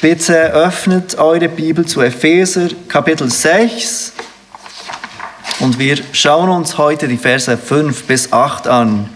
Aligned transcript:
Bitte 0.00 0.54
öffnet 0.54 1.18
eure 1.18 1.50
Bibel 1.50 1.84
zu 1.84 2.00
Epheser 2.00 2.68
Kapitel 2.88 3.30
6 3.30 4.14
und 5.58 5.78
wir 5.78 5.98
schauen 6.12 6.48
uns 6.48 6.78
heute 6.78 7.06
die 7.06 7.18
Verse 7.18 7.54
5 7.54 8.04
bis 8.04 8.32
8 8.32 8.66
an. 8.66 9.10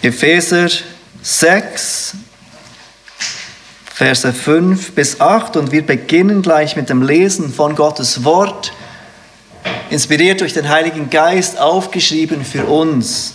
Epheser 0.00 0.68
6, 1.20 2.14
Verse 3.84 4.32
5 4.32 4.92
bis 4.92 5.20
8 5.20 5.58
und 5.58 5.72
wir 5.72 5.84
beginnen 5.84 6.40
gleich 6.40 6.74
mit 6.74 6.88
dem 6.88 7.02
Lesen 7.02 7.52
von 7.52 7.74
Gottes 7.74 8.24
Wort, 8.24 8.72
inspiriert 9.90 10.40
durch 10.40 10.54
den 10.54 10.70
Heiligen 10.70 11.10
Geist, 11.10 11.58
aufgeschrieben 11.58 12.42
für 12.46 12.64
uns 12.64 13.34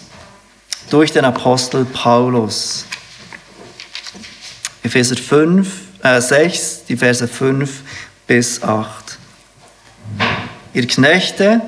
durch 0.89 1.11
den 1.11 1.23
Apostel 1.23 1.85
Paulus. 1.85 2.87
Epheser 4.83 5.15
5, 5.15 5.67
äh 6.03 6.19
6, 6.19 6.85
die 6.85 6.97
Verse 6.97 7.27
5 7.27 7.81
bis 8.25 8.63
8. 8.63 9.17
Ihr 10.73 10.87
Knechte, 10.87 11.61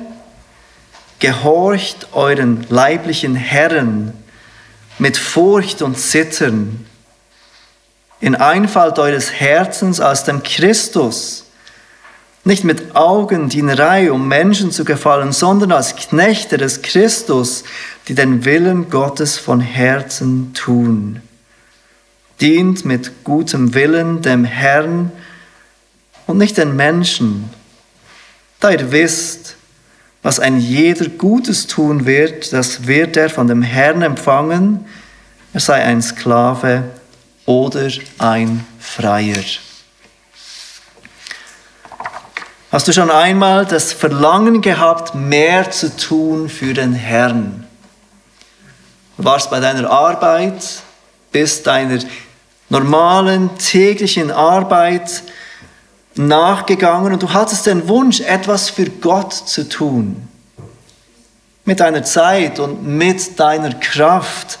gehorcht 1.20 2.08
euren 2.12 2.66
leiblichen 2.68 3.36
Herren 3.36 4.12
mit 4.98 5.16
Furcht 5.16 5.82
und 5.82 5.98
Zittern, 5.98 6.86
in 8.20 8.34
Einfalt 8.34 8.98
eures 8.98 9.32
Herzens 9.32 10.00
als 10.00 10.24
dem 10.24 10.42
Christus, 10.42 11.44
nicht 12.42 12.64
mit 12.64 12.94
Augendienerei, 12.96 14.10
um 14.10 14.28
Menschen 14.28 14.70
zu 14.70 14.84
gefallen, 14.84 15.32
sondern 15.32 15.72
als 15.72 15.96
Knechte 15.96 16.58
des 16.58 16.82
Christus, 16.82 17.64
die 18.08 18.14
den 18.14 18.44
Willen 18.44 18.90
Gottes 18.90 19.38
von 19.38 19.60
Herzen 19.60 20.52
tun. 20.52 21.22
Dient 22.44 22.84
mit 22.84 23.24
gutem 23.24 23.72
Willen 23.72 24.20
dem 24.20 24.44
Herrn 24.44 25.10
und 26.26 26.36
nicht 26.36 26.58
den 26.58 26.76
Menschen, 26.76 27.48
da 28.60 28.70
ihr 28.70 28.92
wisst, 28.92 29.56
was 30.22 30.40
ein 30.40 30.60
jeder 30.60 31.08
Gutes 31.08 31.66
tun 31.68 32.04
wird, 32.04 32.52
das 32.52 32.86
wird 32.86 33.16
er 33.16 33.30
von 33.30 33.48
dem 33.48 33.62
Herrn 33.62 34.02
empfangen, 34.02 34.84
er 35.54 35.60
sei 35.60 35.84
ein 35.84 36.02
Sklave 36.02 36.84
oder 37.46 37.88
ein 38.18 38.66
Freier. 38.78 39.42
Hast 42.70 42.86
du 42.86 42.92
schon 42.92 43.10
einmal 43.10 43.64
das 43.64 43.94
Verlangen 43.94 44.60
gehabt, 44.60 45.14
mehr 45.14 45.70
zu 45.70 45.96
tun 45.96 46.50
für 46.50 46.74
den 46.74 46.92
Herrn? 46.92 47.66
Du 49.16 49.24
warst 49.24 49.48
bei 49.48 49.60
deiner 49.60 49.88
Arbeit, 49.90 50.82
bist 51.32 51.66
deiner 51.66 52.00
normalen 52.74 53.56
täglichen 53.56 54.32
Arbeit 54.32 55.22
nachgegangen 56.16 57.12
und 57.12 57.22
du 57.22 57.32
hattest 57.32 57.66
den 57.66 57.86
Wunsch, 57.86 58.20
etwas 58.20 58.68
für 58.68 58.86
Gott 58.86 59.32
zu 59.32 59.68
tun. 59.68 60.28
Mit 61.64 61.78
deiner 61.78 62.02
Zeit 62.02 62.58
und 62.58 62.84
mit 62.84 63.38
deiner 63.38 63.74
Kraft 63.74 64.58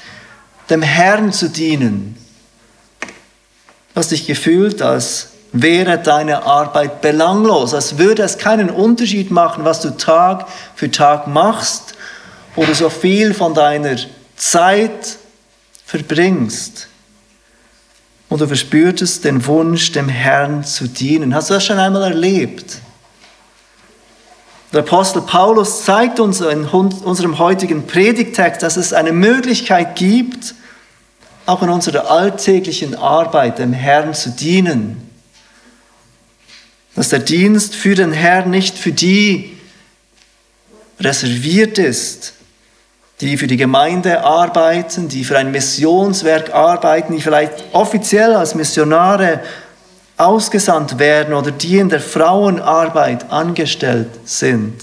dem 0.70 0.80
Herrn 0.80 1.32
zu 1.32 1.50
dienen. 1.50 2.16
Du 3.00 3.96
hast 3.96 4.12
dich 4.12 4.28
gefühlt, 4.28 4.80
als 4.80 5.30
wäre 5.50 5.98
deine 5.98 6.44
Arbeit 6.44 7.00
belanglos, 7.00 7.74
als 7.74 7.98
würde 7.98 8.22
es 8.22 8.38
keinen 8.38 8.70
Unterschied 8.70 9.32
machen, 9.32 9.64
was 9.64 9.80
du 9.80 9.90
Tag 9.90 10.46
für 10.76 10.88
Tag 10.88 11.26
machst 11.26 11.94
oder 12.54 12.76
so 12.76 12.90
viel 12.90 13.34
von 13.34 13.54
deiner 13.54 13.96
Zeit 14.36 15.16
verbringst 15.84 16.88
und 18.34 18.40
du 18.40 18.48
verspürtest 18.48 19.24
den 19.24 19.46
Wunsch, 19.46 19.92
dem 19.92 20.08
Herrn 20.08 20.64
zu 20.64 20.88
dienen. 20.88 21.36
Hast 21.36 21.50
du 21.50 21.54
das 21.54 21.64
schon 21.64 21.78
einmal 21.78 22.02
erlebt? 22.02 22.78
Der 24.72 24.80
Apostel 24.80 25.22
Paulus 25.22 25.84
zeigt 25.84 26.18
uns 26.18 26.40
in 26.40 26.66
unserem 26.66 27.38
heutigen 27.38 27.86
Predigtext, 27.86 28.60
dass 28.60 28.76
es 28.76 28.92
eine 28.92 29.12
Möglichkeit 29.12 29.94
gibt, 29.94 30.56
auch 31.46 31.62
in 31.62 31.68
unserer 31.68 32.10
alltäglichen 32.10 32.96
Arbeit 32.96 33.60
dem 33.60 33.72
Herrn 33.72 34.14
zu 34.14 34.30
dienen. 34.30 35.08
Dass 36.96 37.10
der 37.10 37.20
Dienst 37.20 37.76
für 37.76 37.94
den 37.94 38.10
Herrn 38.10 38.50
nicht 38.50 38.76
für 38.76 38.90
die 38.90 39.56
reserviert 40.98 41.78
ist, 41.78 42.32
die 43.20 43.36
für 43.36 43.46
die 43.46 43.56
Gemeinde 43.56 44.24
arbeiten, 44.24 45.08
die 45.08 45.24
für 45.24 45.38
ein 45.38 45.50
Missionswerk 45.50 46.52
arbeiten, 46.52 47.14
die 47.14 47.22
vielleicht 47.22 47.52
offiziell 47.72 48.34
als 48.34 48.54
Missionare 48.54 49.40
ausgesandt 50.16 50.98
werden 50.98 51.34
oder 51.34 51.50
die 51.50 51.78
in 51.78 51.88
der 51.88 52.00
Frauenarbeit 52.00 53.30
angestellt 53.30 54.10
sind. 54.24 54.74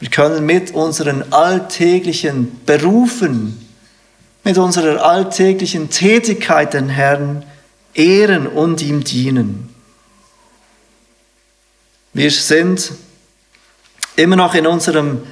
Wir 0.00 0.10
können 0.10 0.44
mit 0.44 0.72
unseren 0.72 1.32
alltäglichen 1.32 2.64
Berufen, 2.66 3.68
mit 4.42 4.58
unserer 4.58 5.04
alltäglichen 5.04 5.88
Tätigkeit 5.90 6.74
den 6.74 6.88
Herrn 6.88 7.44
ehren 7.94 8.46
und 8.46 8.82
ihm 8.82 9.02
dienen. 9.04 9.74
Wir 12.12 12.30
sind 12.30 12.92
immer 14.16 14.36
noch 14.36 14.54
in 14.54 14.66
unserem 14.66 15.22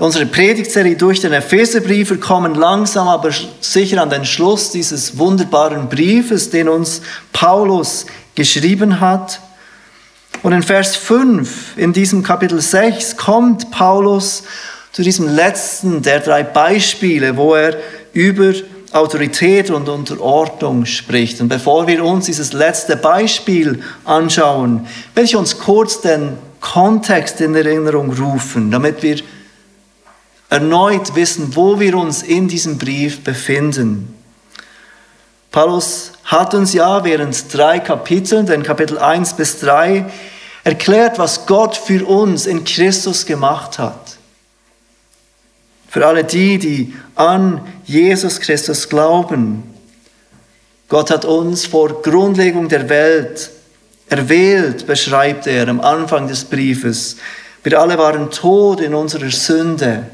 Unsere 0.00 0.24
Predigtserie 0.24 0.96
durch 0.96 1.20
den 1.20 1.34
Epheserbrief, 1.34 2.08
wir 2.08 2.18
kommen 2.18 2.54
langsam 2.54 3.06
aber 3.06 3.32
sicher 3.60 4.00
an 4.00 4.08
den 4.08 4.24
Schluss 4.24 4.70
dieses 4.70 5.18
wunderbaren 5.18 5.90
Briefes, 5.90 6.48
den 6.48 6.70
uns 6.70 7.02
Paulus 7.34 8.06
geschrieben 8.34 8.98
hat. 8.98 9.40
Und 10.42 10.54
in 10.54 10.62
Vers 10.62 10.96
5 10.96 11.76
in 11.76 11.92
diesem 11.92 12.22
Kapitel 12.22 12.62
6 12.62 13.18
kommt 13.18 13.70
Paulus 13.70 14.44
zu 14.92 15.02
diesem 15.02 15.28
letzten 15.28 16.00
der 16.00 16.20
drei 16.20 16.44
Beispiele, 16.44 17.36
wo 17.36 17.54
er 17.54 17.76
über 18.14 18.54
Autorität 18.92 19.68
und 19.68 19.86
Unterordnung 19.86 20.86
spricht. 20.86 21.42
Und 21.42 21.48
bevor 21.48 21.86
wir 21.86 22.02
uns 22.02 22.24
dieses 22.24 22.54
letzte 22.54 22.96
Beispiel 22.96 23.82
anschauen, 24.06 24.86
will 25.14 25.24
ich 25.24 25.36
uns 25.36 25.58
kurz 25.58 26.00
den 26.00 26.38
Kontext 26.62 27.42
in 27.42 27.54
Erinnerung 27.54 28.14
rufen, 28.14 28.70
damit 28.70 29.02
wir 29.02 29.16
erneut 30.50 31.14
wissen, 31.14 31.54
wo 31.56 31.78
wir 31.78 31.96
uns 31.96 32.22
in 32.22 32.48
diesem 32.48 32.76
Brief 32.76 33.22
befinden. 33.22 34.14
Paulus 35.52 36.12
hat 36.24 36.54
uns 36.54 36.72
ja 36.74 37.02
während 37.04 37.52
drei 37.54 37.78
Kapiteln, 37.78 38.46
den 38.46 38.62
Kapitel 38.62 38.98
1 38.98 39.34
bis 39.34 39.60
3, 39.60 40.04
erklärt, 40.64 41.18
was 41.18 41.46
Gott 41.46 41.76
für 41.76 42.04
uns 42.04 42.46
in 42.46 42.64
Christus 42.64 43.24
gemacht 43.26 43.78
hat. 43.78 44.18
Für 45.88 46.06
alle 46.06 46.22
die, 46.22 46.58
die 46.58 46.94
an 47.14 47.66
Jesus 47.84 48.38
Christus 48.38 48.88
glauben. 48.88 49.64
Gott 50.88 51.10
hat 51.10 51.24
uns 51.24 51.66
vor 51.66 52.02
Grundlegung 52.02 52.68
der 52.68 52.88
Welt 52.88 53.50
erwählt, 54.08 54.86
beschreibt 54.86 55.46
er 55.46 55.68
am 55.68 55.80
Anfang 55.80 56.28
des 56.28 56.44
Briefes. 56.44 57.16
Wir 57.62 57.80
alle 57.80 57.98
waren 57.98 58.30
tot 58.30 58.80
in 58.80 58.94
unserer 58.94 59.30
Sünde. 59.30 60.06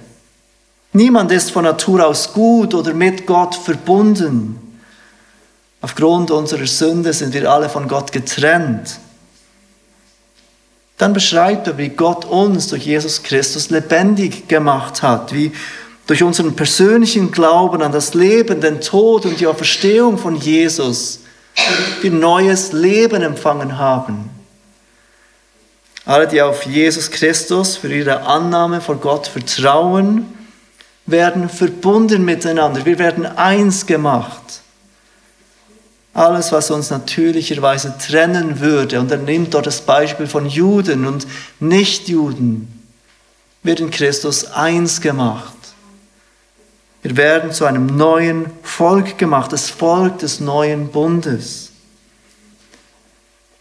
Niemand 0.97 1.31
ist 1.31 1.51
von 1.51 1.65
Natur 1.65 2.07
aus 2.07 2.33
gut 2.33 2.73
oder 2.73 2.95
mit 2.95 3.27
Gott 3.27 3.55
verbunden. 3.55 4.81
Aufgrund 5.83 6.31
unserer 6.31 6.67
Sünde 6.67 7.13
sind 7.13 7.35
wir 7.35 7.51
alle 7.53 7.69
von 7.69 7.87
Gott 7.87 8.13
getrennt. 8.13 8.99
Dann 10.97 11.13
beschreibt 11.13 11.67
er, 11.67 11.77
wie 11.77 11.91
Gott 11.91 12.25
uns 12.25 12.69
durch 12.69 12.87
Jesus 12.87 13.23
Christus 13.23 13.69
lebendig 13.69 14.49
gemacht 14.49 15.03
hat, 15.03 15.35
wie 15.35 15.53
durch 16.07 16.23
unseren 16.23 16.57
persönlichen 16.57 17.31
Glauben 17.31 17.83
an 17.83 17.93
das 17.93 18.15
Leben, 18.15 18.63
den 18.63 18.81
Tod 18.81 19.27
und 19.27 19.39
die 19.39 19.47
Auferstehung 19.47 20.17
von 20.17 20.35
Jesus 20.37 21.21
wir 22.01 22.11
neues 22.11 22.73
Leben 22.73 23.21
empfangen 23.21 23.77
haben. 23.77 24.31
Alle, 26.07 26.27
die 26.27 26.41
auf 26.41 26.63
Jesus 26.63 27.11
Christus 27.11 27.77
für 27.77 27.95
ihre 27.95 28.23
Annahme 28.23 28.81
vor 28.81 28.97
Gott 28.97 29.27
vertrauen, 29.27 30.33
werden 31.07 31.49
verbunden 31.49 32.25
miteinander. 32.25 32.85
Wir 32.85 32.99
werden 32.99 33.25
eins 33.27 33.87
gemacht. 33.87 34.61
Alles, 36.13 36.51
was 36.51 36.71
uns 36.71 36.91
natürlicherweise 36.91 37.95
trennen 37.99 38.61
würde, 38.61 39.01
und 39.01 39.11
er 39.11 39.19
nimmt 39.19 39.55
dort 39.55 39.67
das 39.67 39.83
Beispiel 39.83 40.27
von 40.27 40.47
Juden 40.47 41.07
und 41.07 41.27
Nichtjuden, 41.61 42.83
wird 43.63 43.81
in 43.81 43.91
Christus 43.91 44.47
eins 44.53 45.01
gemacht. 45.01 45.53
Wir 47.03 47.17
werden 47.17 47.53
zu 47.53 47.67
einem 47.67 47.87
neuen 47.87 48.47
Volk 48.63 49.19
gemacht, 49.19 49.53
das 49.53 49.71
Volk 49.71 50.19
des 50.19 50.41
neuen 50.41 50.89
Bundes. 50.89 51.71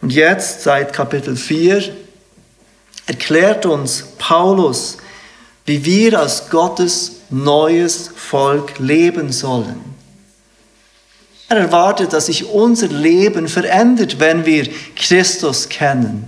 Und 0.02 0.12
jetzt, 0.12 0.64
seit 0.64 0.94
Kapitel 0.94 1.36
4, 1.36 1.94
erklärt 3.06 3.66
uns 3.66 4.04
Paulus, 4.18 4.98
wie 5.66 5.84
wir 5.84 6.20
als 6.20 6.50
Gottes 6.50 7.22
neues 7.44 8.10
Volk 8.16 8.80
leben 8.80 9.32
sollen. 9.32 9.96
Er 11.48 11.58
erwartet, 11.58 12.14
dass 12.14 12.28
sich 12.28 12.50
unser 12.50 12.88
Leben 12.88 13.48
verändert, 13.48 14.20
wenn 14.20 14.46
wir 14.46 14.68
Christus 14.96 15.70
kennen. 15.70 16.28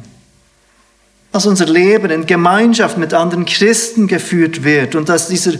Dass 1.31 1.45
unser 1.45 1.65
Leben 1.65 2.11
in 2.11 2.25
Gemeinschaft 2.25 2.97
mit 2.97 3.13
anderen 3.13 3.45
Christen 3.45 4.07
geführt 4.07 4.63
wird 4.63 4.95
und 4.95 5.09
dass 5.09 5.27
dieser 5.27 5.53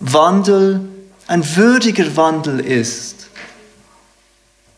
Wandel 0.00 0.80
ein 1.26 1.56
würdiger 1.56 2.16
Wandel 2.16 2.60
ist. 2.60 3.28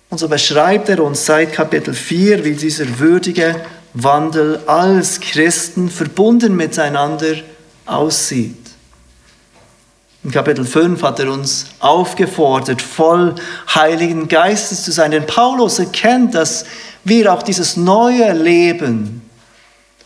Und 0.09 0.19
so 0.19 0.29
beschreibt 0.29 0.89
er 0.89 1.03
uns 1.03 1.27
seit 1.27 1.53
Kapitel 1.53 1.93
4, 1.93 2.45
wie 2.45 2.53
dieser 2.53 3.01
würdige 3.01 3.57
Wandel 3.93 4.61
als 4.67 5.19
Christen 5.21 5.91
verbunden 5.91 6.55
miteinander 6.55 7.35
aussieht. 7.87 8.66
In 10.27 10.33
Kapitel 10.33 10.65
5 10.65 11.05
hat 11.05 11.21
er 11.21 11.31
uns 11.31 11.67
aufgefordert, 11.79 12.83
voll 12.83 13.37
Heiligen 13.73 14.27
Geistes 14.27 14.83
zu 14.83 14.91
sein. 14.91 15.13
Denn 15.13 15.25
Paulus 15.25 15.79
erkennt, 15.79 16.35
dass 16.35 16.65
wir 17.05 17.33
auch 17.33 17.45
dieses 17.45 17.77
neue 17.77 18.33
Leben, 18.33 19.23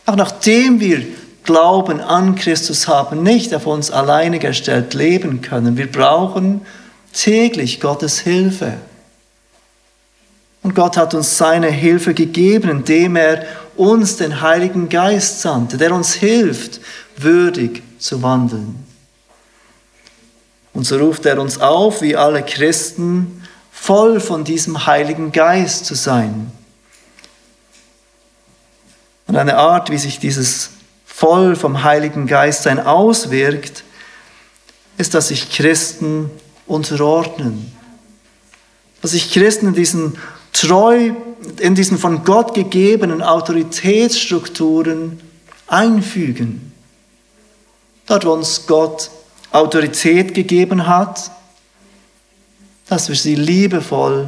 auch 0.05 0.15
nachdem 0.15 0.79
wir 0.79 1.01
Glauben 1.43 2.01
an 2.01 2.35
Christus 2.35 2.87
haben, 2.87 3.23
nicht 3.23 3.51
auf 3.55 3.65
uns 3.65 3.89
alleine 3.89 4.37
gestellt 4.37 4.93
leben 4.93 5.41
können. 5.41 5.75
Wir 5.75 5.91
brauchen 5.91 6.61
täglich 7.13 7.79
Gottes 7.79 8.19
Hilfe. 8.19 8.73
Und 10.61 10.75
Gott 10.75 10.97
hat 10.97 11.15
uns 11.15 11.35
seine 11.35 11.71
Hilfe 11.71 12.13
gegeben, 12.13 12.69
indem 12.69 13.15
er 13.15 13.43
uns 13.75 14.17
den 14.17 14.41
Heiligen 14.41 14.87
Geist 14.87 15.41
sandte, 15.41 15.77
der 15.77 15.91
uns 15.91 16.13
hilft, 16.13 16.79
würdig 17.17 17.81
zu 17.97 18.21
wandeln. 18.21 18.90
Und 20.73 20.85
so 20.85 20.97
ruft 20.97 21.25
er 21.25 21.39
uns 21.39 21.59
auf, 21.59 22.01
wie 22.01 22.15
alle 22.15 22.43
Christen, 22.43 23.43
voll 23.71 24.19
von 24.19 24.43
diesem 24.43 24.85
Heiligen 24.85 25.31
Geist 25.31 25.85
zu 25.85 25.95
sein. 25.95 26.51
Und 29.27 29.35
eine 29.35 29.57
Art, 29.57 29.89
wie 29.89 29.97
sich 29.97 30.19
dieses 30.19 30.71
voll 31.05 31.55
vom 31.55 31.83
Heiligen 31.83 32.27
Geist 32.27 32.63
sein 32.63 32.79
auswirkt, 32.79 33.83
ist, 34.97 35.13
dass 35.13 35.29
sich 35.29 35.51
Christen 35.51 36.29
unterordnen. 36.67 37.71
Dass 39.01 39.11
sich 39.11 39.31
Christen 39.31 39.67
in 39.67 39.73
diesen 39.73 40.17
treu, 40.53 41.11
in 41.59 41.75
diesen 41.75 41.97
von 41.97 42.23
Gott 42.23 42.53
gegebenen 42.53 43.21
Autoritätsstrukturen 43.21 45.19
einfügen. 45.67 46.71
Dort, 48.05 48.25
wo 48.25 48.31
uns 48.33 48.67
Gott 48.67 49.09
Autorität 49.51 50.33
gegeben 50.33 50.87
hat, 50.87 51.31
dass 52.87 53.09
wir 53.09 53.15
sie 53.15 53.35
liebevoll 53.35 54.27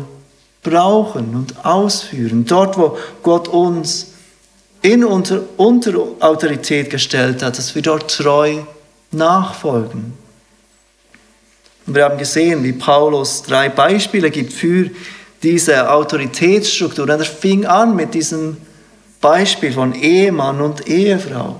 brauchen 0.62 1.36
und 1.36 1.66
ausführen. 1.66 2.46
Dort, 2.46 2.78
wo 2.78 2.98
Gott 3.22 3.48
uns 3.48 4.14
in 4.82 5.04
unter, 5.04 5.42
unter 5.58 5.94
Autorität 6.20 6.90
gestellt 6.90 7.42
hat, 7.44 7.58
dass 7.58 7.76
wir 7.76 7.82
dort 7.82 8.10
treu 8.10 8.60
nachfolgen. 9.12 10.14
Und 11.86 11.96
wir 11.96 12.06
haben 12.06 12.18
gesehen, 12.18 12.64
wie 12.64 12.74
Paulus 12.74 13.44
drei 13.44 13.70
Beispiele 13.70 14.32
gibt 14.32 14.54
für 14.54 14.90
diese 15.42 15.92
Autoritätsstruktur. 15.92 17.04
Und 17.04 17.10
er 17.10 17.20
fing 17.20 17.66
an 17.66 17.96
mit 17.96 18.14
diesem 18.14 18.58
Beispiel 19.20 19.74
von 19.74 19.94
Ehemann 19.94 20.62
und 20.62 20.88
Ehefrau. 20.88 21.60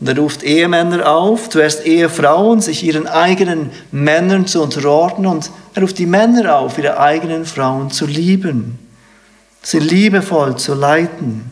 Und 0.00 0.08
er 0.08 0.16
ruft 0.16 0.42
Ehemänner 0.42 1.12
auf, 1.12 1.50
zuerst 1.50 1.84
Ehefrauen, 1.84 2.62
sich 2.62 2.82
ihren 2.82 3.06
eigenen 3.06 3.70
Männern 3.92 4.46
zu 4.46 4.62
unterordnen 4.62 5.26
und 5.26 5.50
er 5.74 5.82
ruft 5.82 5.98
die 5.98 6.06
Männer 6.06 6.56
auf, 6.56 6.78
ihre 6.78 6.98
eigenen 6.98 7.44
Frauen 7.44 7.90
zu 7.90 8.06
lieben, 8.06 8.78
sie 9.62 9.78
liebevoll 9.78 10.56
zu 10.56 10.74
leiten. 10.74 11.50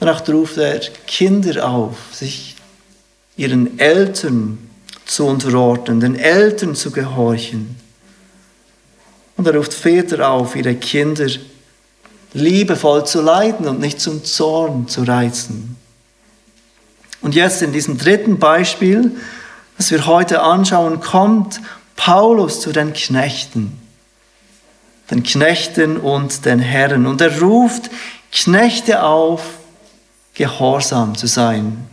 Danach 0.00 0.28
ruft 0.28 0.56
er 0.56 0.80
Kinder 1.06 1.68
auf, 1.68 1.96
sich 2.10 2.56
ihren 3.36 3.78
Eltern 3.78 4.58
zu 5.06 5.26
unterordnen, 5.26 6.00
den 6.00 6.16
Eltern 6.16 6.74
zu 6.74 6.90
gehorchen. 6.90 7.76
Und 9.36 9.46
er 9.46 9.54
ruft 9.54 9.74
Väter 9.74 10.28
auf, 10.28 10.56
ihre 10.56 10.74
Kinder 10.74 11.28
liebevoll 12.32 13.06
zu 13.06 13.22
leiten 13.22 13.68
und 13.68 13.78
nicht 13.78 14.00
zum 14.00 14.24
Zorn 14.24 14.88
zu 14.88 15.04
reizen. 15.04 15.76
Und 17.24 17.34
jetzt 17.34 17.62
in 17.62 17.72
diesem 17.72 17.96
dritten 17.96 18.38
Beispiel, 18.38 19.10
das 19.78 19.90
wir 19.90 20.04
heute 20.04 20.42
anschauen, 20.42 21.00
kommt 21.00 21.58
Paulus 21.96 22.60
zu 22.60 22.70
den 22.70 22.92
Knechten, 22.92 23.80
den 25.10 25.22
Knechten 25.22 25.96
und 25.96 26.44
den 26.44 26.58
Herren. 26.58 27.06
Und 27.06 27.22
er 27.22 27.40
ruft 27.40 27.90
Knechte 28.30 29.02
auf, 29.02 29.42
gehorsam 30.34 31.16
zu 31.16 31.26
sein. 31.26 31.88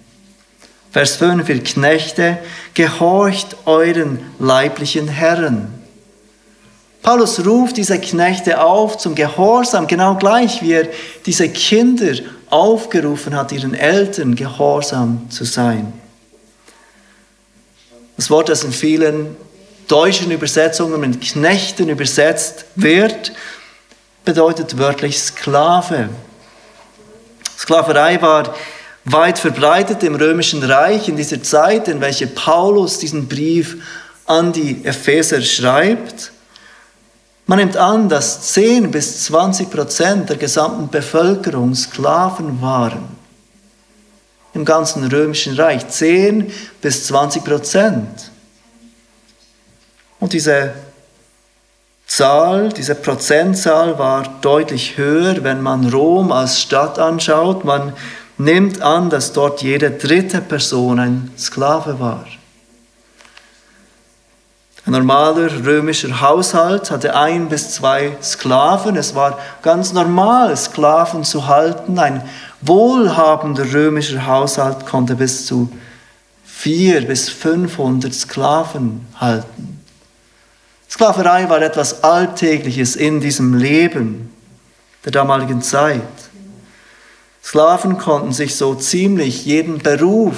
Vers 0.92 1.16
5, 1.16 1.48
ihr 1.48 1.63
Knechte, 1.63 2.38
gehorcht 2.74 3.56
euren 3.66 4.19
leiblichen 4.38 5.07
Herren. 5.07 5.81
Paulus 7.01 7.44
ruft 7.45 7.77
diese 7.77 8.00
Knechte 8.00 8.62
auf 8.62 8.98
zum 8.98 9.15
Gehorsam, 9.15 9.88
genau 9.88 10.15
gleich 10.15 10.62
wie 10.62 10.74
er 10.74 10.88
diese 11.25 11.50
Kinder 11.50 12.13
aufgerufen 12.50 13.36
hat, 13.36 13.51
ihren 13.51 13.74
Eltern 13.74 14.36
gehorsam 14.36 15.30
zu 15.30 15.44
sein. 15.44 15.94
Das 18.18 18.30
Wort, 18.30 18.50
das 18.50 18.63
in 18.63 18.71
vielen 18.71 19.36
deutschen 19.88 20.31
Übersetzungen 20.31 21.00
mit 21.00 21.21
Knechten 21.21 21.89
übersetzt 21.89 22.65
wird, 22.75 23.31
bedeutet 24.24 24.77
wörtlich 24.77 25.19
Sklave. 25.19 26.09
Sklaverei 27.57 28.21
war 28.21 28.54
weit 29.06 29.39
verbreitet 29.39 30.04
im 30.04 30.15
römischen 30.15 30.62
Reich 30.63 31.09
in 31.09 31.15
dieser 31.15 31.42
Zeit, 31.42 31.88
in 31.88 32.00
welcher 32.00 32.27
Paulus 32.27 33.00
diesen 33.00 33.27
Brief 33.27 33.77
an 34.27 34.54
die 34.54 34.86
Epheser 34.86 35.42
schreibt. 35.42 36.31
Man 37.51 37.59
nimmt 37.59 37.75
an, 37.75 38.07
dass 38.07 38.53
10 38.53 38.92
bis 38.92 39.25
20 39.25 39.69
Prozent 39.69 40.30
der 40.30 40.38
gesamten 40.38 40.88
Bevölkerung 40.88 41.75
Sklaven 41.75 42.62
waren. 42.62 43.09
Im 44.53 44.63
ganzen 44.63 45.06
römischen 45.07 45.56
Reich 45.56 45.86
10 45.86 46.50
bis 46.81 47.07
20 47.07 47.44
Prozent. 47.44 48.31
Und 50.21 50.31
diese 50.31 50.75
Zahl, 52.07 52.69
diese 52.69 52.95
Prozentzahl 52.95 53.99
war 53.99 54.40
deutlich 54.40 54.95
höher, 54.95 55.44
wenn 55.44 55.61
man 55.61 55.90
Rom 55.90 56.31
als 56.31 56.61
Stadt 56.61 56.99
anschaut. 56.99 57.66
Man 57.66 57.92
nimmt 58.37 58.81
an, 58.81 59.09
dass 59.09 59.33
dort 59.33 59.61
jede 59.61 59.92
dritte 59.92 60.40
Person 60.40 60.99
ein 60.99 61.31
Sklave 61.37 61.99
war. 61.99 62.25
Ein 64.85 64.94
normaler 64.94 65.64
römischer 65.64 66.21
Haushalt 66.21 66.90
hatte 66.90 67.16
ein 67.16 67.50
bis 67.50 67.71
zwei 67.76 68.18
Sklaven. 68.21 68.95
Es 68.95 69.14
war 69.14 69.38
ganz 69.61 69.94
normal, 69.94 70.57
Sklaven 70.57 71.23
zu 71.23 71.47
halten. 71.47 72.00
Ein 72.00 72.23
wohlhabender 72.61 73.71
römischer 73.71 74.26
Haushalt 74.26 74.88
konnte 74.88 75.16
bis 75.16 75.45
zu 75.45 75.71
vier 76.44 77.06
bis 77.06 77.30
500 77.30 78.11
Sklaven 78.14 79.06
halten. 79.19 79.83
Sklaverei 80.90 81.47
war 81.47 81.61
etwas 81.61 82.04
Alltägliches 82.04 82.95
in 82.95 83.19
diesem 83.21 83.54
Leben 83.54 84.33
der 85.06 85.11
damaligen 85.11 85.61
Zeit. 85.61 86.02
Sklaven 87.44 87.97
konnten 87.97 88.33
sich 88.33 88.56
so 88.56 88.76
ziemlich 88.76 89.45
jeden 89.45 89.78
Beruf 89.78 90.38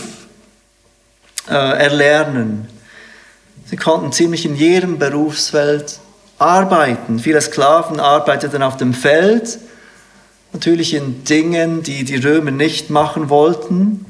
äh, 1.50 1.54
erlernen. 1.54 2.68
Sie 3.65 3.75
konnten 3.77 4.12
ziemlich 4.12 4.46
in 4.46 4.55
jedem 4.55 5.00
Berufsfeld 5.00 6.00
arbeiten. 6.38 7.20
Viele 7.20 7.41
Sklaven 7.41 8.00
arbeiteten 8.00 8.62
auf 8.62 8.77
dem 8.77 8.93
Feld, 8.93 9.60
natürlich 10.51 10.93
in 10.93 11.24
Dingen, 11.24 11.84
die 11.84 12.03
die 12.03 12.17
Römer 12.17 12.51
nicht 12.51 12.89
machen 12.89 13.29
wollten. 13.29 14.05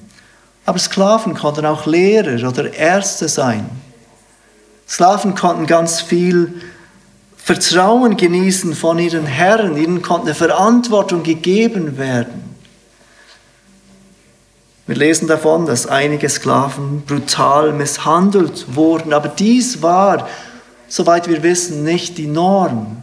Aber 0.66 0.80
Sklaven 0.80 1.34
konnten 1.34 1.66
auch 1.66 1.86
Lehrer 1.86 2.48
oder 2.48 2.74
Ärzte 2.74 3.28
sein. 3.28 3.70
Sklaven 4.88 5.36
konnten 5.36 5.66
ganz 5.66 6.02
viel 6.02 6.62
Vertrauen 7.38 8.16
genießen 8.16 8.74
von 8.74 9.00
ihren 9.00 9.26
Herren. 9.26 9.76
Ihnen 9.76 10.02
konnte 10.02 10.28
eine 10.28 10.36
Verantwortung 10.36 11.24
gegeben 11.24 11.98
werden. 11.98 12.53
Wir 14.86 14.96
lesen 14.96 15.28
davon, 15.28 15.66
dass 15.66 15.88
einige 15.88 16.28
Sklaven 16.28 17.04
brutal 17.06 17.72
misshandelt 17.72 18.76
wurden, 18.76 19.14
aber 19.14 19.30
dies 19.30 19.82
war, 19.82 20.28
soweit 20.90 21.30
wir 21.30 21.42
wissen, 21.42 21.84
nicht 21.84 22.18
die 22.18 22.28
Norm. 22.28 22.98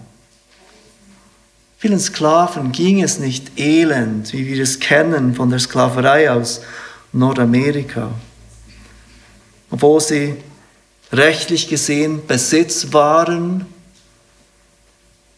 Vielen 1.79 1.99
Sklaven 1.99 2.73
ging 2.73 3.03
es 3.03 3.19
nicht 3.19 3.59
elend, 3.59 4.35
wie 4.35 4.47
wir 4.47 4.63
es 4.63 4.81
kennen 4.81 5.35
von 5.35 5.49
der 5.49 5.59
Sklaverei 5.59 6.31
aus 6.31 6.61
Nordamerika. 7.15 8.11
Obwohl 9.71 10.01
sie 10.03 10.35
rechtlich 11.11 11.69
gesehen 11.69 12.27
Besitz 12.27 12.93
waren, 12.93 13.65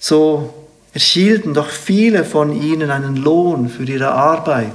so 0.01 0.53
erhielten 0.93 1.55
doch 1.55 1.71
viele 1.71 2.25
von 2.25 2.61
ihnen 2.61 2.91
einen 2.91 3.15
Lohn 3.15 3.69
für 3.69 3.85
ihre 3.85 4.11
Arbeit. 4.11 4.73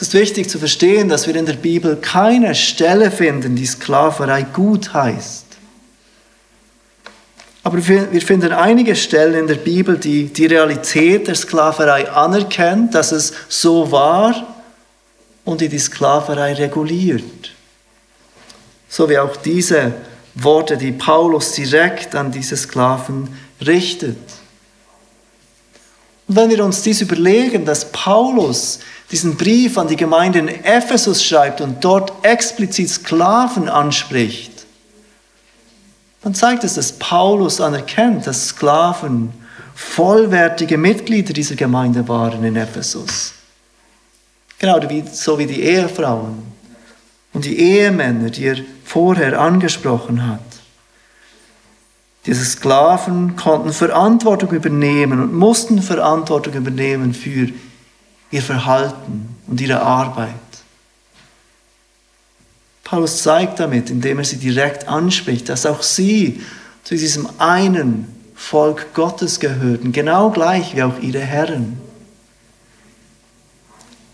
Es 0.00 0.08
ist 0.08 0.14
wichtig 0.14 0.48
zu 0.48 0.58
verstehen, 0.58 1.10
dass 1.10 1.26
wir 1.26 1.36
in 1.36 1.44
der 1.44 1.52
Bibel 1.52 1.94
keine 1.94 2.54
Stelle 2.54 3.10
finden, 3.10 3.54
die 3.54 3.66
Sklaverei 3.66 4.44
gut 4.44 4.94
heißt. 4.94 5.44
Aber 7.62 7.86
wir 7.86 8.22
finden 8.22 8.50
einige 8.52 8.96
Stellen 8.96 9.34
in 9.34 9.46
der 9.46 9.56
Bibel, 9.56 9.98
die 9.98 10.28
die 10.28 10.46
Realität 10.46 11.28
der 11.28 11.34
Sklaverei 11.34 12.10
anerkennt, 12.10 12.94
dass 12.94 13.12
es 13.12 13.34
so 13.50 13.92
war 13.92 14.56
und 15.44 15.60
die 15.60 15.68
die 15.68 15.78
Sklaverei 15.78 16.54
reguliert. 16.54 17.52
So 18.88 19.06
wie 19.10 19.18
auch 19.18 19.36
diese 19.36 19.92
Worte, 20.34 20.78
die 20.78 20.92
Paulus 20.92 21.52
direkt 21.52 22.14
an 22.14 22.32
diese 22.32 22.56
Sklaven 22.56 23.36
richtet. 23.66 24.16
Und 26.30 26.36
wenn 26.36 26.50
wir 26.50 26.64
uns 26.64 26.82
dies 26.82 27.00
überlegen, 27.00 27.64
dass 27.64 27.90
Paulus 27.90 28.78
diesen 29.10 29.36
Brief 29.36 29.76
an 29.76 29.88
die 29.88 29.96
Gemeinde 29.96 30.38
in 30.38 30.46
Ephesus 30.46 31.24
schreibt 31.24 31.60
und 31.60 31.82
dort 31.82 32.12
explizit 32.24 32.88
Sklaven 32.88 33.68
anspricht, 33.68 34.52
dann 36.22 36.32
zeigt 36.32 36.62
es, 36.62 36.74
dass 36.74 36.92
Paulus 36.92 37.60
anerkennt, 37.60 38.28
dass 38.28 38.46
Sklaven 38.46 39.32
vollwertige 39.74 40.78
Mitglieder 40.78 41.32
dieser 41.32 41.56
Gemeinde 41.56 42.06
waren 42.06 42.44
in 42.44 42.54
Ephesus. 42.54 43.32
Genau 44.60 44.78
so 45.10 45.36
wie 45.36 45.46
die 45.46 45.62
Ehefrauen 45.62 46.44
und 47.32 47.44
die 47.44 47.58
Ehemänner, 47.58 48.30
die 48.30 48.44
er 48.44 48.58
vorher 48.84 49.40
angesprochen 49.40 50.24
hat. 50.24 50.49
Diese 52.30 52.44
Sklaven 52.44 53.34
konnten 53.34 53.72
Verantwortung 53.72 54.52
übernehmen 54.52 55.20
und 55.20 55.34
mussten 55.34 55.82
Verantwortung 55.82 56.54
übernehmen 56.54 57.12
für 57.12 57.48
ihr 58.30 58.42
Verhalten 58.42 59.34
und 59.48 59.60
ihre 59.60 59.82
Arbeit. 59.82 60.28
Paulus 62.84 63.24
zeigt 63.24 63.58
damit, 63.58 63.90
indem 63.90 64.18
er 64.18 64.24
sie 64.24 64.36
direkt 64.36 64.86
anspricht, 64.86 65.48
dass 65.48 65.66
auch 65.66 65.82
sie 65.82 66.40
zu 66.84 66.94
diesem 66.94 67.28
einen 67.38 68.06
Volk 68.36 68.94
Gottes 68.94 69.40
gehörten, 69.40 69.90
genau 69.90 70.30
gleich 70.30 70.76
wie 70.76 70.84
auch 70.84 71.00
ihre 71.00 71.18
Herren. 71.18 71.80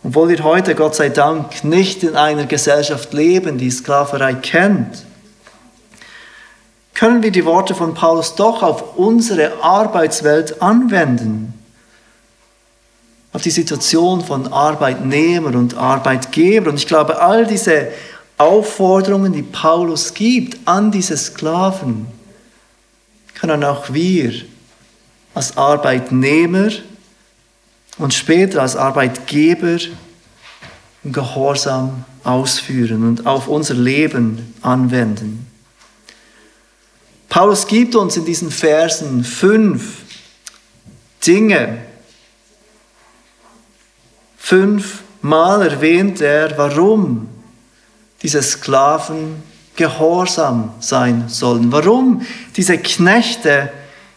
Obwohl 0.03 0.31
wir 0.31 0.43
heute, 0.43 0.75
Gott 0.75 0.95
sei 0.95 1.11
Dank, 1.11 1.65
nicht 1.65 2.03
in 2.03 2.17
einer 2.17 2.47
Gesellschaft 2.47 3.13
leben, 3.13 3.59
die 3.59 3.71
Sklaverei 3.71 4.33
kennt, 4.33 5.05
können 6.97 7.23
wir 7.23 7.31
die 7.31 7.45
Worte 7.45 7.75
von 7.75 7.93
Paulus 7.93 8.35
doch 8.37 8.63
auf 8.63 8.97
unsere 8.97 9.63
Arbeitswelt 9.63 10.63
anwenden, 10.63 11.53
auf 13.35 13.43
die 13.43 13.51
Situation 13.51 14.25
von 14.25 14.51
Arbeitnehmer 14.51 15.55
und 15.55 15.77
Arbeitgeber. 15.77 16.71
Und 16.71 16.77
ich 16.77 16.87
glaube, 16.87 17.21
all 17.21 17.47
diese 17.47 17.89
Aufforderungen, 18.39 19.35
die 19.35 19.43
Paulus 19.43 20.15
gibt 20.15 20.59
an 20.67 20.91
diese 20.91 21.19
Sklaven, 21.19 22.07
können 23.35 23.63
auch 23.63 23.93
wir 23.93 24.33
als 25.35 25.59
Arbeitnehmer 25.59 26.71
und 27.99 28.15
später 28.15 28.63
als 28.63 28.75
Arbeitgeber 28.75 29.79
Gehorsam 31.05 32.05
ausführen 32.25 33.07
und 33.07 33.27
auf 33.27 33.49
unser 33.49 33.75
Leben 33.75 34.55
anwenden. 34.63 35.47
Paulus 37.37 37.67
gibt 37.67 37.95
uns 37.95 38.17
in 38.17 38.25
diesen 38.25 38.51
Versen 38.51 39.23
fünf 39.23 39.99
Dinge. 41.27 41.83
Fünfmal 44.39 45.69
erwähnt 45.69 46.23
er, 46.23 46.57
warum 46.57 47.29
diese 48.23 48.43
Sklaven 48.43 49.43
gehorsam 49.75 50.73
sein 50.81 51.25
sollen. 51.29 51.71
Warum 51.71 52.23
diese 52.57 52.79
Knechte 52.79 53.71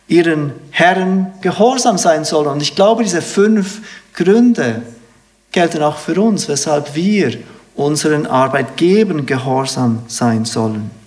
ihren 0.08 0.54
Herren 0.72 1.34
gehorsam 1.42 1.98
sein 1.98 2.24
sollen. 2.24 2.48
Und 2.48 2.62
ich 2.62 2.74
glaube, 2.74 3.04
diese 3.04 3.22
fünf 3.22 3.82
Gründe 4.14 4.82
gelten 5.52 5.84
auch 5.84 5.98
für 5.98 6.22
uns, 6.22 6.48
weshalb 6.48 6.96
wir 6.96 7.38
unseren 7.76 8.28
Arbeitgebern 8.28 9.26
gehorsam 9.26 10.04
sein 10.08 10.46
sollen. 10.46 10.99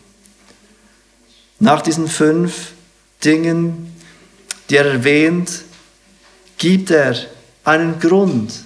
Nach 1.63 1.81
diesen 1.81 2.09
fünf 2.09 2.73
Dingen, 3.25 3.95
die 4.69 4.79
er 4.79 4.85
erwähnt, 4.85 5.63
gibt 6.59 6.91
er 6.91 7.15
einen 7.63 8.01
Grund, 8.01 8.65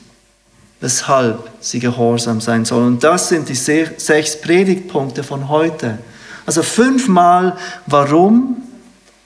weshalb 0.80 1.50
sie 1.60 1.78
gehorsam 1.78 2.40
sein 2.40 2.64
sollen. 2.64 2.86
Und 2.86 3.04
das 3.04 3.28
sind 3.28 3.50
die 3.50 3.54
sechs 3.54 4.40
Predigtpunkte 4.40 5.22
von 5.22 5.50
heute. 5.50 5.98
Also 6.46 6.62
fünfmal, 6.62 7.58
warum 7.84 8.62